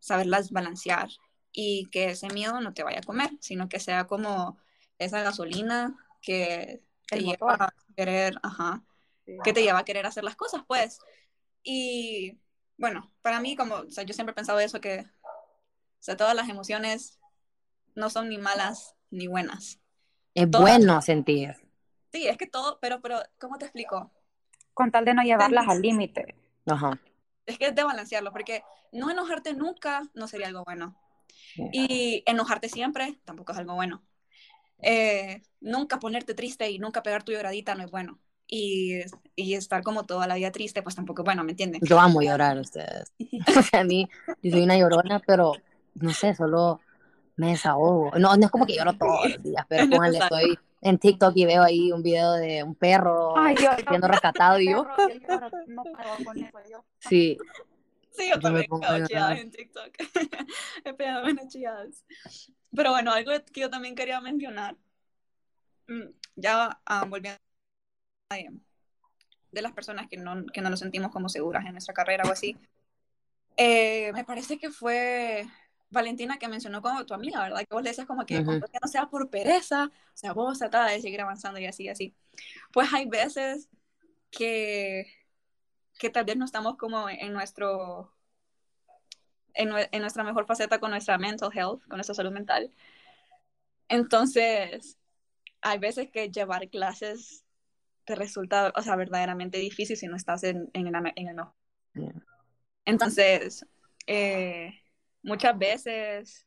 saberlas 0.00 0.50
balancear 0.50 1.08
y 1.52 1.86
que 1.90 2.10
ese 2.10 2.28
miedo 2.28 2.60
no 2.60 2.74
te 2.74 2.82
vaya 2.82 2.98
a 2.98 3.02
comer, 3.06 3.30
sino 3.40 3.68
que 3.68 3.78
sea 3.80 4.06
como 4.06 4.58
esa 4.98 5.22
gasolina 5.22 5.96
que 6.22 6.82
te 7.08 7.16
El 7.18 7.24
lleva 7.24 7.52
motor. 7.52 7.62
a 7.62 7.74
querer, 7.96 8.34
ajá, 8.42 8.82
Sí. 9.26 9.36
que 9.44 9.52
te 9.52 9.62
lleva 9.62 9.78
a 9.80 9.84
querer 9.84 10.06
hacer 10.06 10.24
las 10.24 10.36
cosas, 10.36 10.62
pues. 10.66 10.98
Y 11.62 12.38
bueno, 12.78 13.12
para 13.22 13.40
mí, 13.40 13.54
como, 13.56 13.76
o 13.76 13.90
sea, 13.90 14.04
yo 14.04 14.14
siempre 14.14 14.32
he 14.32 14.34
pensado 14.34 14.58
eso, 14.60 14.80
que, 14.80 15.00
o 15.00 16.02
sea, 16.02 16.16
todas 16.16 16.34
las 16.34 16.48
emociones 16.48 17.18
no 17.94 18.08
son 18.10 18.28
ni 18.28 18.38
malas 18.38 18.94
ni 19.10 19.26
buenas. 19.26 19.78
Es 20.34 20.50
Todas- 20.50 20.62
bueno 20.78 21.02
sentir. 21.02 21.54
Sí, 22.12 22.26
es 22.26 22.36
que 22.38 22.46
todo, 22.46 22.78
pero, 22.80 23.00
pero, 23.00 23.20
¿cómo 23.38 23.58
te 23.58 23.66
explico? 23.66 24.10
Con 24.74 24.90
tal 24.90 25.04
de 25.04 25.14
no 25.14 25.22
llevarlas 25.22 25.68
al 25.68 25.80
límite. 25.82 26.34
Ajá. 26.66 26.98
Es 27.50 27.58
que 27.58 27.66
es 27.66 27.74
de 27.74 27.84
balancearlo, 27.84 28.32
porque 28.32 28.62
no 28.92 29.10
enojarte 29.10 29.54
nunca 29.54 30.02
no 30.14 30.26
sería 30.26 30.46
algo 30.46 30.64
bueno. 30.64 30.96
Y 31.72 32.22
enojarte 32.26 32.68
siempre 32.68 33.18
tampoco 33.24 33.52
es 33.52 33.58
algo 33.58 33.74
bueno. 33.74 34.02
Eh, 34.82 35.42
nunca 35.60 35.98
ponerte 35.98 36.34
triste 36.34 36.70
y 36.70 36.78
nunca 36.78 37.02
pegar 37.02 37.22
tu 37.22 37.32
lloradita 37.32 37.74
no 37.74 37.84
es 37.84 37.90
bueno. 37.90 38.18
Y, 38.46 39.00
y 39.36 39.54
estar 39.54 39.82
como 39.82 40.06
toda 40.06 40.26
la 40.26 40.34
vida 40.34 40.50
triste, 40.50 40.82
pues 40.82 40.96
tampoco 40.96 41.22
es 41.22 41.24
bueno, 41.24 41.44
¿me 41.44 41.52
entiendes? 41.52 41.80
Yo 41.84 42.00
amo 42.00 42.20
llorar 42.20 42.58
ustedes. 42.58 43.12
O 43.58 43.62
sea, 43.62 43.80
a 43.80 43.84
mí, 43.84 44.08
yo 44.42 44.50
soy 44.50 44.62
una 44.62 44.78
llorona, 44.78 45.20
pero 45.26 45.52
no 45.94 46.12
sé, 46.12 46.34
solo 46.34 46.80
me 47.36 47.50
desahogo. 47.50 48.12
No, 48.18 48.36
no 48.36 48.46
es 48.46 48.50
como 48.50 48.66
que 48.66 48.76
lloro 48.76 48.92
todos 48.94 49.28
los 49.28 49.42
días, 49.42 49.64
pero 49.68 49.88
pónganle, 49.88 50.18
estoy 50.18 50.58
en 50.82 50.98
TikTok 50.98 51.32
y 51.36 51.44
veo 51.44 51.62
ahí 51.62 51.92
un 51.92 52.02
video 52.02 52.32
de 52.32 52.62
un 52.62 52.74
perro 52.74 53.36
Ay, 53.36 53.54
Dios. 53.54 53.74
siendo 53.88 54.08
rescatado 54.08 54.58
y 54.58 54.70
yo, 54.70 54.84
Perro, 54.84 55.08
yo 55.08 55.20
lloro, 55.28 55.50
no 55.66 55.82
puedo 55.82 56.24
con 56.24 56.38
eso, 56.38 56.58
yo. 56.70 56.84
sí, 57.00 57.38
Sí, 58.12 58.28
yo 58.28 58.40
también 58.40 58.66
a 58.82 59.06
chilladas 59.06 59.38
en 59.38 59.50
TikTok. 59.50 59.94
He 60.84 60.94
pegado 60.94 61.22
buenas 61.22 61.48
chilladas. 61.48 62.04
Pero 62.74 62.90
bueno, 62.90 63.12
algo 63.12 63.32
que 63.52 63.60
yo 63.60 63.70
también 63.70 63.94
quería 63.94 64.20
mencionar, 64.20 64.76
mm, 65.88 66.08
ya 66.36 66.80
ah, 66.84 67.04
volviendo 67.08 67.38
a 68.30 68.36
de, 68.36 68.50
de 69.52 69.62
las 69.62 69.72
personas 69.72 70.08
que 70.08 70.16
no, 70.16 70.44
que 70.46 70.60
no 70.60 70.70
nos 70.70 70.80
sentimos 70.80 71.10
como 71.12 71.28
seguras 71.28 71.64
en 71.66 71.72
nuestra 71.72 71.94
carrera 71.94 72.24
o 72.28 72.32
así, 72.32 72.56
eh, 73.56 74.12
me 74.12 74.24
parece 74.24 74.58
que 74.58 74.70
fue 74.70 75.46
Valentina 75.90 76.38
que 76.38 76.48
mencionó 76.48 76.82
como 76.82 77.04
tu 77.06 77.14
amiga, 77.14 77.42
¿verdad? 77.42 77.60
Que 77.60 77.74
vos 77.74 77.82
le 77.82 77.90
decías 77.90 78.06
como 78.06 78.26
que, 78.26 78.40
Ujú. 78.40 78.60
que 78.72 78.78
no 78.82 78.88
sea 78.88 79.06
por 79.10 79.30
pereza, 79.30 79.86
o 79.86 80.16
sea, 80.16 80.32
vos 80.32 80.58
trataba 80.58 80.90
de 80.90 81.00
seguir 81.00 81.20
avanzando 81.20 81.60
y 81.60 81.66
así, 81.66 81.88
así. 81.88 82.14
Pues 82.72 82.92
hay 82.94 83.06
veces 83.08 83.68
que, 84.30 85.06
que 85.98 86.10
tal 86.10 86.24
vez 86.26 86.36
no 86.36 86.44
estamos 86.46 86.76
como 86.76 87.08
en 87.10 87.32
nuestro 87.32 88.12
en, 89.54 89.68
nue- 89.70 89.88
en 89.92 90.00
nuestra 90.00 90.24
mejor 90.24 90.46
faceta 90.46 90.78
con 90.80 90.90
nuestra 90.90 91.18
mental 91.18 91.50
health, 91.54 91.82
con 91.88 91.96
nuestra 91.98 92.14
salud 92.14 92.32
mental. 92.32 92.70
Entonces, 93.88 94.96
hay 95.62 95.78
veces 95.78 96.10
que 96.10 96.30
llevar 96.30 96.68
clases 96.70 97.44
te 98.06 98.14
resulta, 98.16 98.72
o 98.76 98.82
sea, 98.82 98.96
verdaderamente 98.96 99.58
difícil 99.58 99.96
si 99.96 100.06
no 100.08 100.16
estás 100.16 100.44
en, 100.44 100.70
en, 100.74 100.88
el, 100.88 100.94
en 101.16 101.28
el 101.28 101.36
mejor. 101.36 101.54
Entonces, 102.84 103.66
eh, 104.06 104.79
muchas 105.22 105.58
veces 105.58 106.46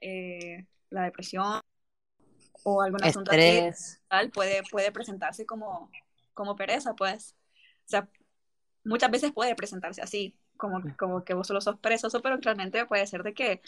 eh, 0.00 0.66
la 0.90 1.04
depresión 1.04 1.60
o 2.62 2.82
algún 2.82 3.02
asunto 3.04 3.32
tal, 4.08 4.30
puede, 4.30 4.62
puede 4.70 4.92
presentarse 4.92 5.46
como, 5.46 5.90
como 6.34 6.56
pereza, 6.56 6.94
pues. 6.94 7.36
O 7.84 7.88
sea, 7.88 8.08
muchas 8.84 9.10
veces 9.10 9.32
puede 9.32 9.54
presentarse 9.54 10.02
así, 10.02 10.36
como, 10.56 10.82
como 10.96 11.24
que 11.24 11.34
vos 11.34 11.46
solo 11.46 11.60
sos 11.60 11.78
perezoso, 11.78 12.22
pero 12.22 12.36
realmente 12.38 12.86
puede 12.86 13.06
ser 13.06 13.22
de 13.22 13.34
que 13.34 13.60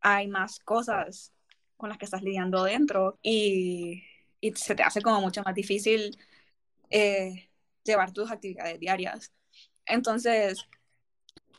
hay 0.00 0.28
más 0.28 0.60
cosas 0.60 1.32
con 1.76 1.88
las 1.88 1.98
que 1.98 2.04
estás 2.04 2.22
lidiando 2.22 2.62
dentro 2.64 3.18
y, 3.22 4.04
y 4.40 4.52
se 4.52 4.74
te 4.74 4.82
hace 4.82 5.02
como 5.02 5.20
mucho 5.20 5.42
más 5.42 5.54
difícil 5.54 6.16
eh, 6.90 7.48
llevar 7.84 8.12
tus 8.12 8.30
actividades 8.30 8.78
diarias. 8.78 9.32
Entonces, 9.86 10.66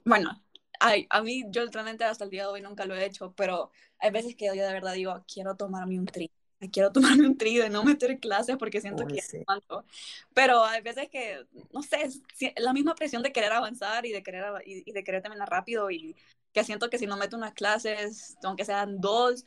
bueno, 0.06 0.42
ay, 0.82 1.08
a 1.10 1.22
mí 1.22 1.44
yo 1.50 1.66
realmente 1.72 2.04
hasta 2.04 2.24
el 2.26 2.32
día 2.32 2.44
de 2.44 2.50
hoy 2.50 2.62
nunca 2.62 2.86
lo 2.86 2.96
he 2.96 3.06
hecho, 3.06 3.34
pero 3.36 3.72
hay 4.00 4.12
veces 4.12 4.36
que 4.36 4.48
yo 4.48 4.54
de 4.54 4.74
verdad 4.74 4.94
digo, 4.94 5.24
quiero 5.32 5.56
tomarme 5.56 6.00
un 6.00 6.06
tri, 6.06 6.32
quiero 6.72 6.92
tomarme 6.92 7.28
un 7.28 7.38
tri 7.38 7.58
de 7.58 7.70
no 7.70 7.84
meter 7.84 8.20
clases 8.20 8.58
porque 8.58 8.82
siento 8.82 9.06
que 9.08 9.22
sí. 9.22 9.38
aguanto. 9.46 9.86
Pero 10.34 10.66
hay 10.66 10.82
veces 10.82 11.08
que, 11.10 11.46
no 11.72 11.84
sé, 11.84 12.04
es 12.04 12.22
la 12.58 12.74
misma 12.74 12.96
presión 12.96 13.22
de 13.24 13.32
querer 13.32 13.52
avanzar 13.54 14.06
y 14.06 14.12
de 14.12 14.24
querer, 14.24 14.46
y, 14.66 14.90
y 14.90 14.92
de 14.92 15.04
querer 15.04 15.22
terminar 15.22 15.50
rápido 15.50 15.92
y 15.92 16.16
que 16.52 16.64
siento 16.64 16.90
que 16.90 16.98
si 16.98 17.06
no 17.06 17.16
meto 17.16 17.38
unas 17.38 17.54
clases, 17.54 18.36
aunque 18.44 18.66
sean 18.66 19.00
dos, 19.00 19.46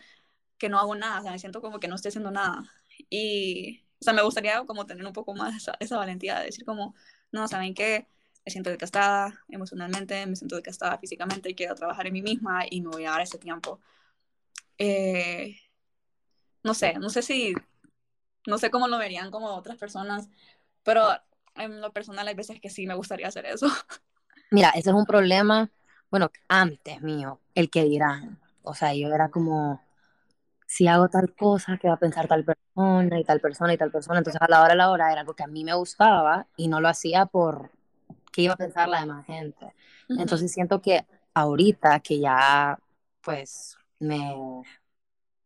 que 0.58 0.68
no 0.68 0.78
hago 0.78 0.94
nada, 0.94 1.18
o 1.20 1.22
sea, 1.22 1.32
me 1.32 1.38
siento 1.38 1.60
como 1.60 1.80
que 1.80 1.88
no 1.88 1.96
estoy 1.96 2.10
haciendo 2.10 2.30
nada. 2.30 2.62
Y, 3.10 3.82
o 4.00 4.04
sea, 4.04 4.12
me 4.12 4.22
gustaría 4.22 4.64
como 4.64 4.86
tener 4.86 5.04
un 5.04 5.12
poco 5.12 5.34
más 5.34 5.56
esa, 5.56 5.76
esa 5.80 5.96
valentía 5.98 6.38
de 6.38 6.46
decir 6.46 6.64
como, 6.64 6.94
no, 7.32 7.48
¿saben 7.48 7.74
qué? 7.74 8.06
Me 8.44 8.52
siento 8.52 8.70
desgastada 8.70 9.42
emocionalmente, 9.48 10.26
me 10.26 10.36
siento 10.36 10.56
desgastada 10.56 10.98
físicamente 10.98 11.54
quiero 11.54 11.74
trabajar 11.74 12.06
en 12.06 12.12
mí 12.12 12.22
misma 12.22 12.64
y 12.68 12.82
me 12.82 12.88
voy 12.88 13.06
a 13.06 13.10
dar 13.10 13.22
ese 13.22 13.38
tiempo. 13.38 13.80
Eh, 14.78 15.56
no 16.62 16.74
sé, 16.74 16.94
no 16.94 17.10
sé 17.10 17.22
si, 17.22 17.54
no 18.46 18.58
sé 18.58 18.70
cómo 18.70 18.88
lo 18.88 18.98
verían 18.98 19.30
como 19.30 19.48
otras 19.54 19.78
personas, 19.78 20.28
pero 20.82 21.08
en 21.54 21.80
lo 21.80 21.92
personal 21.92 22.26
hay 22.26 22.34
veces 22.34 22.60
que 22.60 22.70
sí 22.70 22.86
me 22.86 22.94
gustaría 22.94 23.28
hacer 23.28 23.46
eso. 23.46 23.66
Mira, 24.50 24.70
ese 24.70 24.90
es 24.90 24.96
un 24.96 25.06
problema, 25.06 25.70
bueno, 26.10 26.30
antes 26.48 27.00
mío, 27.02 27.40
el 27.54 27.70
que 27.70 27.84
dirán. 27.84 28.38
O 28.62 28.74
sea, 28.74 28.94
yo 28.94 29.08
era 29.08 29.30
como, 29.30 29.82
si 30.66 30.86
hago 30.86 31.08
tal 31.08 31.34
cosa, 31.34 31.78
¿qué 31.80 31.88
va 31.88 31.94
a 31.94 31.98
pensar 31.98 32.28
tal 32.28 32.44
persona 32.44 33.20
y 33.20 33.24
tal 33.24 33.40
persona 33.40 33.74
y 33.74 33.78
tal 33.78 33.90
persona? 33.90 34.18
Entonces, 34.18 34.40
a 34.40 34.48
la 34.48 34.60
hora 34.60 34.70
de 34.70 34.76
la 34.76 34.90
hora 34.90 35.12
era 35.12 35.20
algo 35.20 35.34
que 35.34 35.42
a 35.42 35.48
mí 35.48 35.64
me 35.64 35.74
gustaba 35.74 36.46
y 36.56 36.68
no 36.68 36.80
lo 36.80 36.88
hacía 36.88 37.26
por 37.26 37.70
qué 38.34 38.42
iba 38.42 38.54
a 38.54 38.58
pensar 38.58 38.88
la 38.88 39.00
demás 39.00 39.26
gente. 39.26 39.74
Entonces, 40.16 40.52
siento 40.52 40.82
que 40.82 41.06
ahorita 41.34 42.00
que 42.00 42.20
ya, 42.20 42.78
pues, 43.22 43.78
me, 44.00 44.34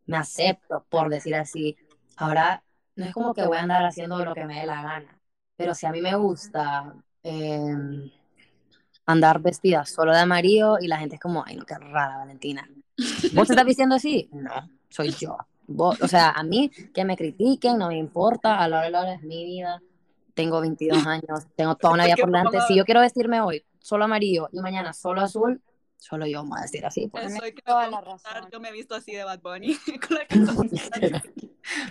me 0.06 0.16
acepto, 0.16 0.84
por 0.88 1.08
decir 1.10 1.34
así, 1.34 1.76
ahora 2.16 2.64
no 2.96 3.04
es 3.06 3.12
como 3.12 3.34
que 3.34 3.46
voy 3.46 3.58
a 3.58 3.62
andar 3.62 3.84
haciendo 3.84 4.24
lo 4.24 4.34
que 4.34 4.44
me 4.46 4.60
dé 4.60 4.66
la 4.66 4.82
gana, 4.82 5.20
pero 5.56 5.74
si 5.74 5.86
a 5.86 5.92
mí 5.92 6.00
me 6.00 6.14
gusta 6.16 6.94
em, 7.22 8.10
andar 9.06 9.40
vestida 9.40 9.84
solo 9.86 10.12
de 10.12 10.20
amarillo 10.20 10.78
y 10.80 10.88
la 10.88 10.98
gente 10.98 11.16
es 11.16 11.20
como, 11.22 11.44
ay, 11.46 11.56
no, 11.56 11.64
qué 11.66 11.76
rara, 11.78 12.18
Valentina. 12.18 12.68
¿Vos 13.30 13.48
te 13.48 13.54
estás 13.54 13.66
vistiendo 13.66 13.94
así? 13.96 14.30
No, 14.32 14.70
soy 14.90 15.12
yo. 15.12 15.36
Vos- 15.66 16.00
o 16.02 16.08
sea, 16.08 16.30
a 16.30 16.42
mí 16.42 16.70
que 16.94 17.04
me 17.04 17.16
critiquen, 17.16 17.78
no 17.78 17.88
me 17.88 17.98
importa, 17.98 18.58
a 18.58 18.68
la 18.68 18.78
hora 18.78 18.86
de 18.86 18.90
la 18.92 19.00
hora 19.02 19.14
es 19.14 19.22
mi 19.22 19.44
vida. 19.44 19.82
Tengo 20.38 20.60
22 20.60 21.04
años, 21.06 21.46
tengo 21.56 21.74
toda 21.74 21.94
una 21.94 22.04
vida 22.04 22.14
por 22.16 22.26
delante. 22.26 22.56
como- 22.58 22.66
Si 22.68 22.76
yo 22.76 22.84
quiero 22.84 23.00
vestirme 23.00 23.40
hoy 23.40 23.64
solo 23.80 24.04
amarillo 24.04 24.48
y 24.52 24.60
mañana 24.60 24.92
solo 24.92 25.20
azul, 25.22 25.60
solo 25.96 26.26
yo 26.26 26.44
me 26.44 26.50
voy 26.50 26.58
a 26.60 26.62
vestir 26.62 26.86
así. 26.86 27.08
pues. 27.08 27.36
Soy 27.36 27.52
que 27.54 27.62
toda 27.62 27.88
la 27.88 28.00
razón. 28.00 28.48
yo 28.52 28.60
me 28.60 28.68
he 28.68 28.72
visto 28.72 28.94
así 28.94 29.12
de 29.12 29.24
Bad 29.24 29.40
Bunny. 29.40 29.74
con 30.08 30.16
la. 30.16 31.22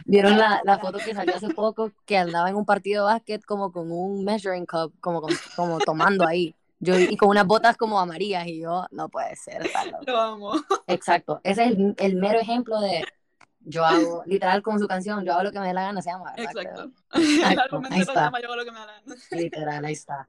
¿Vieron 0.06 0.38
la, 0.38 0.62
la 0.64 0.80
foto 0.80 0.98
que 0.98 1.14
salió 1.14 1.36
hace 1.36 1.50
poco 1.50 1.92
que 2.06 2.18
andaba 2.18 2.50
en 2.50 2.56
un 2.56 2.66
partido 2.66 3.06
de 3.06 3.14
básquet 3.14 3.44
como 3.44 3.72
con 3.74 3.92
un 3.92 4.24
measuring 4.24 4.66
cup, 4.66 4.94
como, 5.02 5.22
con- 5.22 5.36
como 5.58 5.80
tomando 5.80 6.26
ahí? 6.26 6.56
Yo, 6.80 6.98
y 6.98 7.18
con 7.18 7.30
unas 7.30 7.46
botas 7.46 7.76
como 7.76 8.00
amarillas 8.00 8.48
y 8.48 8.62
yo, 8.62 8.86
no 8.92 9.10
puede 9.10 9.36
ser. 9.36 9.68
Lo 10.06 10.20
amo. 10.20 10.52
Exacto, 10.88 11.42
ese 11.44 11.66
es 11.66 11.72
el, 11.72 11.96
el 11.98 12.16
mero 12.16 12.40
ejemplo 12.40 12.80
de 12.80 13.04
yo 13.68 13.86
hago, 13.86 14.24
literal 14.26 14.62
como 14.62 14.80
su 14.80 14.88
canción, 14.88 15.24
yo 15.26 15.34
hago 15.34 15.44
lo 15.44 15.52
que 15.52 15.60
me 15.60 15.68
dé 15.68 15.74
la 15.74 15.84
gana, 15.84 16.02
se 16.02 16.10
llama, 16.10 16.34
¿verdad? 16.36 16.52
Exacto. 16.52 16.92
Exacto, 17.14 17.82
ahí 17.90 18.02
está. 18.02 18.26
llama 18.26 18.42
yo 18.42 18.48
hago 18.48 18.56
lo 18.56 18.66
que 18.66 18.72
me 18.72 18.80
da 18.80 18.86
la 18.86 18.94
gana. 19.02 19.16
Literal, 19.32 19.86
ahí 19.86 19.94
está. 19.94 20.26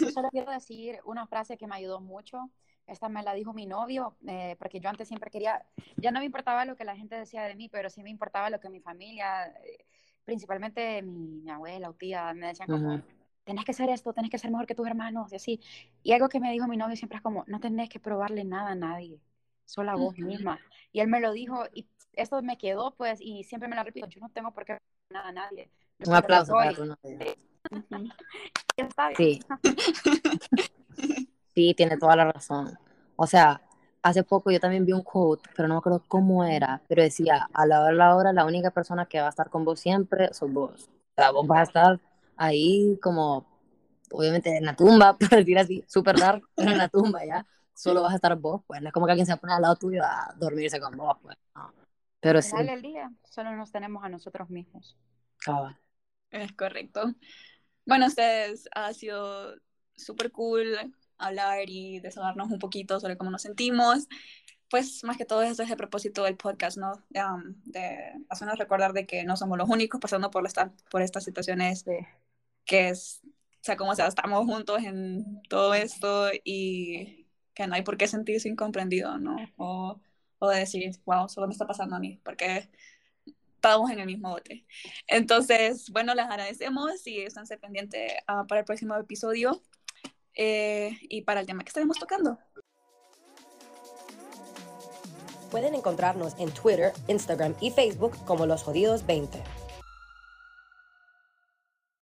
Yo 0.00 0.10
solo 0.10 0.28
quiero 0.30 0.50
decir 0.50 0.98
una 1.04 1.26
frase 1.26 1.56
que 1.56 1.66
me 1.66 1.76
ayudó 1.76 2.00
mucho. 2.00 2.50
Esta 2.86 3.08
me 3.10 3.22
la 3.22 3.34
dijo 3.34 3.52
mi 3.52 3.66
novio, 3.66 4.16
eh, 4.26 4.56
porque 4.58 4.80
yo 4.80 4.88
antes 4.88 5.08
siempre 5.08 5.30
quería, 5.30 5.62
ya 5.98 6.10
no 6.10 6.20
me 6.20 6.26
importaba 6.26 6.64
lo 6.64 6.74
que 6.74 6.84
la 6.84 6.96
gente 6.96 7.16
decía 7.16 7.42
de 7.42 7.54
mí, 7.54 7.68
pero 7.68 7.90
sí 7.90 8.02
me 8.02 8.08
importaba 8.08 8.48
lo 8.48 8.60
que 8.60 8.70
mi 8.70 8.80
familia, 8.80 9.46
eh, 9.62 9.84
principalmente 10.24 11.02
mi, 11.02 11.42
mi 11.42 11.50
abuela 11.50 11.90
o 11.90 11.92
tía, 11.92 12.32
me 12.32 12.46
decían 12.46 12.70
como, 12.70 12.94
Ujú. 12.94 13.02
tenés 13.44 13.66
que 13.66 13.74
ser 13.74 13.90
esto, 13.90 14.14
tenés 14.14 14.30
que 14.30 14.38
ser 14.38 14.50
mejor 14.50 14.66
que 14.66 14.74
tus 14.74 14.86
hermanos, 14.86 15.30
y 15.32 15.36
así. 15.36 15.60
Y 16.02 16.12
algo 16.12 16.30
que 16.30 16.40
me 16.40 16.50
dijo 16.50 16.66
mi 16.66 16.78
novio 16.78 16.96
siempre 16.96 17.18
es 17.18 17.22
como, 17.22 17.44
no 17.46 17.60
tenés 17.60 17.90
que 17.90 18.00
probarle 18.00 18.44
nada 18.44 18.70
a 18.70 18.74
nadie, 18.74 19.20
solo 19.68 19.90
a 19.90 19.96
vos 19.96 20.18
misma. 20.18 20.58
Y 20.92 21.00
él 21.00 21.08
me 21.08 21.20
lo 21.20 21.32
dijo, 21.32 21.64
y 21.74 21.86
esto 22.14 22.40
me 22.42 22.56
quedó, 22.56 22.94
pues, 22.96 23.20
y 23.20 23.44
siempre 23.44 23.68
me 23.68 23.76
lo 23.76 23.84
repito, 23.84 24.08
yo 24.08 24.20
no 24.20 24.30
tengo 24.30 24.52
por 24.52 24.64
qué 24.64 24.78
nada 25.10 25.28
a 25.28 25.32
nadie. 25.32 25.70
Yo 25.98 26.10
Un 26.10 26.16
aplauso 26.16 26.54
para 26.54 26.72
tu 26.72 26.82
bien. 27.02 27.34
Sí. 29.16 29.40
Sí, 31.54 31.74
tiene 31.74 31.98
toda 31.98 32.16
la 32.16 32.32
razón. 32.32 32.78
O 33.16 33.26
sea, 33.26 33.60
hace 34.02 34.22
poco 34.22 34.50
yo 34.50 34.60
también 34.60 34.86
vi 34.86 34.92
un 34.92 35.02
quote, 35.02 35.50
pero 35.54 35.68
no 35.68 35.74
me 35.74 35.78
acuerdo 35.78 36.02
cómo 36.08 36.44
era, 36.44 36.80
pero 36.88 37.02
decía, 37.02 37.48
a 37.52 37.66
la 37.66 37.80
hora 37.80 37.90
de 37.90 37.96
la 37.96 38.16
hora, 38.16 38.32
la 38.32 38.46
única 38.46 38.70
persona 38.70 39.06
que 39.06 39.20
va 39.20 39.26
a 39.26 39.30
estar 39.30 39.50
con 39.50 39.64
vos 39.64 39.80
siempre 39.80 40.32
sos 40.32 40.52
vos. 40.52 40.88
O 40.88 41.14
sea, 41.14 41.30
vos 41.30 41.46
vas 41.46 41.60
a 41.60 41.62
estar 41.64 42.00
ahí 42.36 42.98
como, 43.02 43.44
obviamente 44.12 44.56
en 44.56 44.64
la 44.64 44.74
tumba, 44.76 45.16
por 45.18 45.28
decir 45.28 45.58
así, 45.58 45.84
súper 45.86 46.16
dark, 46.18 46.42
pero 46.54 46.70
en 46.70 46.78
la 46.78 46.88
tumba 46.88 47.24
ya, 47.26 47.46
solo 47.78 48.02
vas 48.02 48.12
a 48.12 48.16
estar 48.16 48.36
vos, 48.36 48.62
pues, 48.66 48.80
no 48.82 48.88
es 48.88 48.92
como 48.92 49.06
que 49.06 49.12
alguien 49.12 49.26
se 49.26 49.36
poner 49.36 49.56
al 49.56 49.62
lado 49.62 49.76
tuyo 49.76 50.02
a 50.04 50.34
dormirse 50.36 50.80
con 50.80 50.96
vos, 50.96 51.16
pues, 51.22 51.36
no. 51.54 51.72
Pero 52.20 52.42
sí, 52.42 52.56
del 52.56 52.82
día, 52.82 53.12
solo 53.24 53.54
nos 53.54 53.70
tenemos 53.70 54.02
a 54.04 54.08
nosotros 54.08 54.50
mismos. 54.50 54.96
cabal. 55.38 55.78
Es 56.30 56.52
correcto. 56.52 57.14
Bueno, 57.86 58.06
ustedes 58.06 58.68
ha 58.74 58.92
sido 58.92 59.54
súper 59.96 60.32
cool 60.32 60.76
hablar 61.16 61.68
y 61.68 62.00
desahogarnos 62.00 62.50
un 62.50 62.58
poquito 62.58 63.00
sobre 63.00 63.16
cómo 63.16 63.30
nos 63.30 63.42
sentimos. 63.42 64.08
Pues 64.70 65.02
más 65.04 65.16
que 65.16 65.24
todo 65.24 65.42
eso 65.42 65.62
es 65.62 65.70
el 65.70 65.76
propósito 65.78 66.24
del 66.24 66.36
podcast, 66.36 66.76
¿no? 66.76 66.92
Um, 67.14 67.54
de 67.64 68.12
hacernos 68.28 68.58
recordar 68.58 68.92
de 68.92 69.06
que 69.06 69.24
no 69.24 69.36
somos 69.36 69.56
los 69.56 69.68
únicos 69.68 70.00
pasando 70.00 70.30
por, 70.30 70.44
esta, 70.46 70.72
por 70.90 71.00
estas 71.00 71.24
situaciones 71.24 71.84
Sí. 71.84 71.92
que 72.64 72.90
es, 72.90 73.22
o 73.24 73.28
sea, 73.62 73.76
como 73.76 73.94
sea, 73.94 74.06
estamos 74.08 74.44
juntos 74.44 74.82
en 74.84 75.40
todo 75.48 75.72
esto 75.74 76.28
y 76.44 77.17
que 77.58 77.66
no 77.66 77.74
hay 77.74 77.82
por 77.82 77.96
qué 77.96 78.06
sentirse 78.06 78.48
incomprendido, 78.48 79.18
¿no? 79.18 79.36
O, 79.56 80.00
o 80.38 80.48
de 80.48 80.60
decir, 80.60 80.92
wow, 81.04 81.28
solo 81.28 81.48
me 81.48 81.52
está 81.52 81.66
pasando 81.66 81.96
a 81.96 81.98
mí, 81.98 82.20
porque 82.22 82.70
estamos 83.56 83.90
en 83.90 83.98
el 83.98 84.06
mismo 84.06 84.30
bote. 84.30 84.64
Entonces, 85.08 85.90
bueno, 85.90 86.14
les 86.14 86.26
agradecemos 86.26 87.04
y 87.04 87.22
están 87.22 87.46
pendientes 87.60 88.12
ah, 88.28 88.44
para 88.46 88.60
el 88.60 88.64
próximo 88.64 88.94
episodio 88.94 89.60
eh, 90.34 90.96
y 91.02 91.22
para 91.22 91.40
el 91.40 91.46
tema 91.46 91.64
que 91.64 91.70
estaremos 91.70 91.98
tocando. 91.98 92.38
Pueden 95.50 95.74
encontrarnos 95.74 96.36
en 96.38 96.52
Twitter, 96.52 96.92
Instagram 97.08 97.56
y 97.60 97.72
Facebook 97.72 98.16
como 98.24 98.46
Los 98.46 98.62
Jodidos 98.62 99.04
20. 99.04 99.42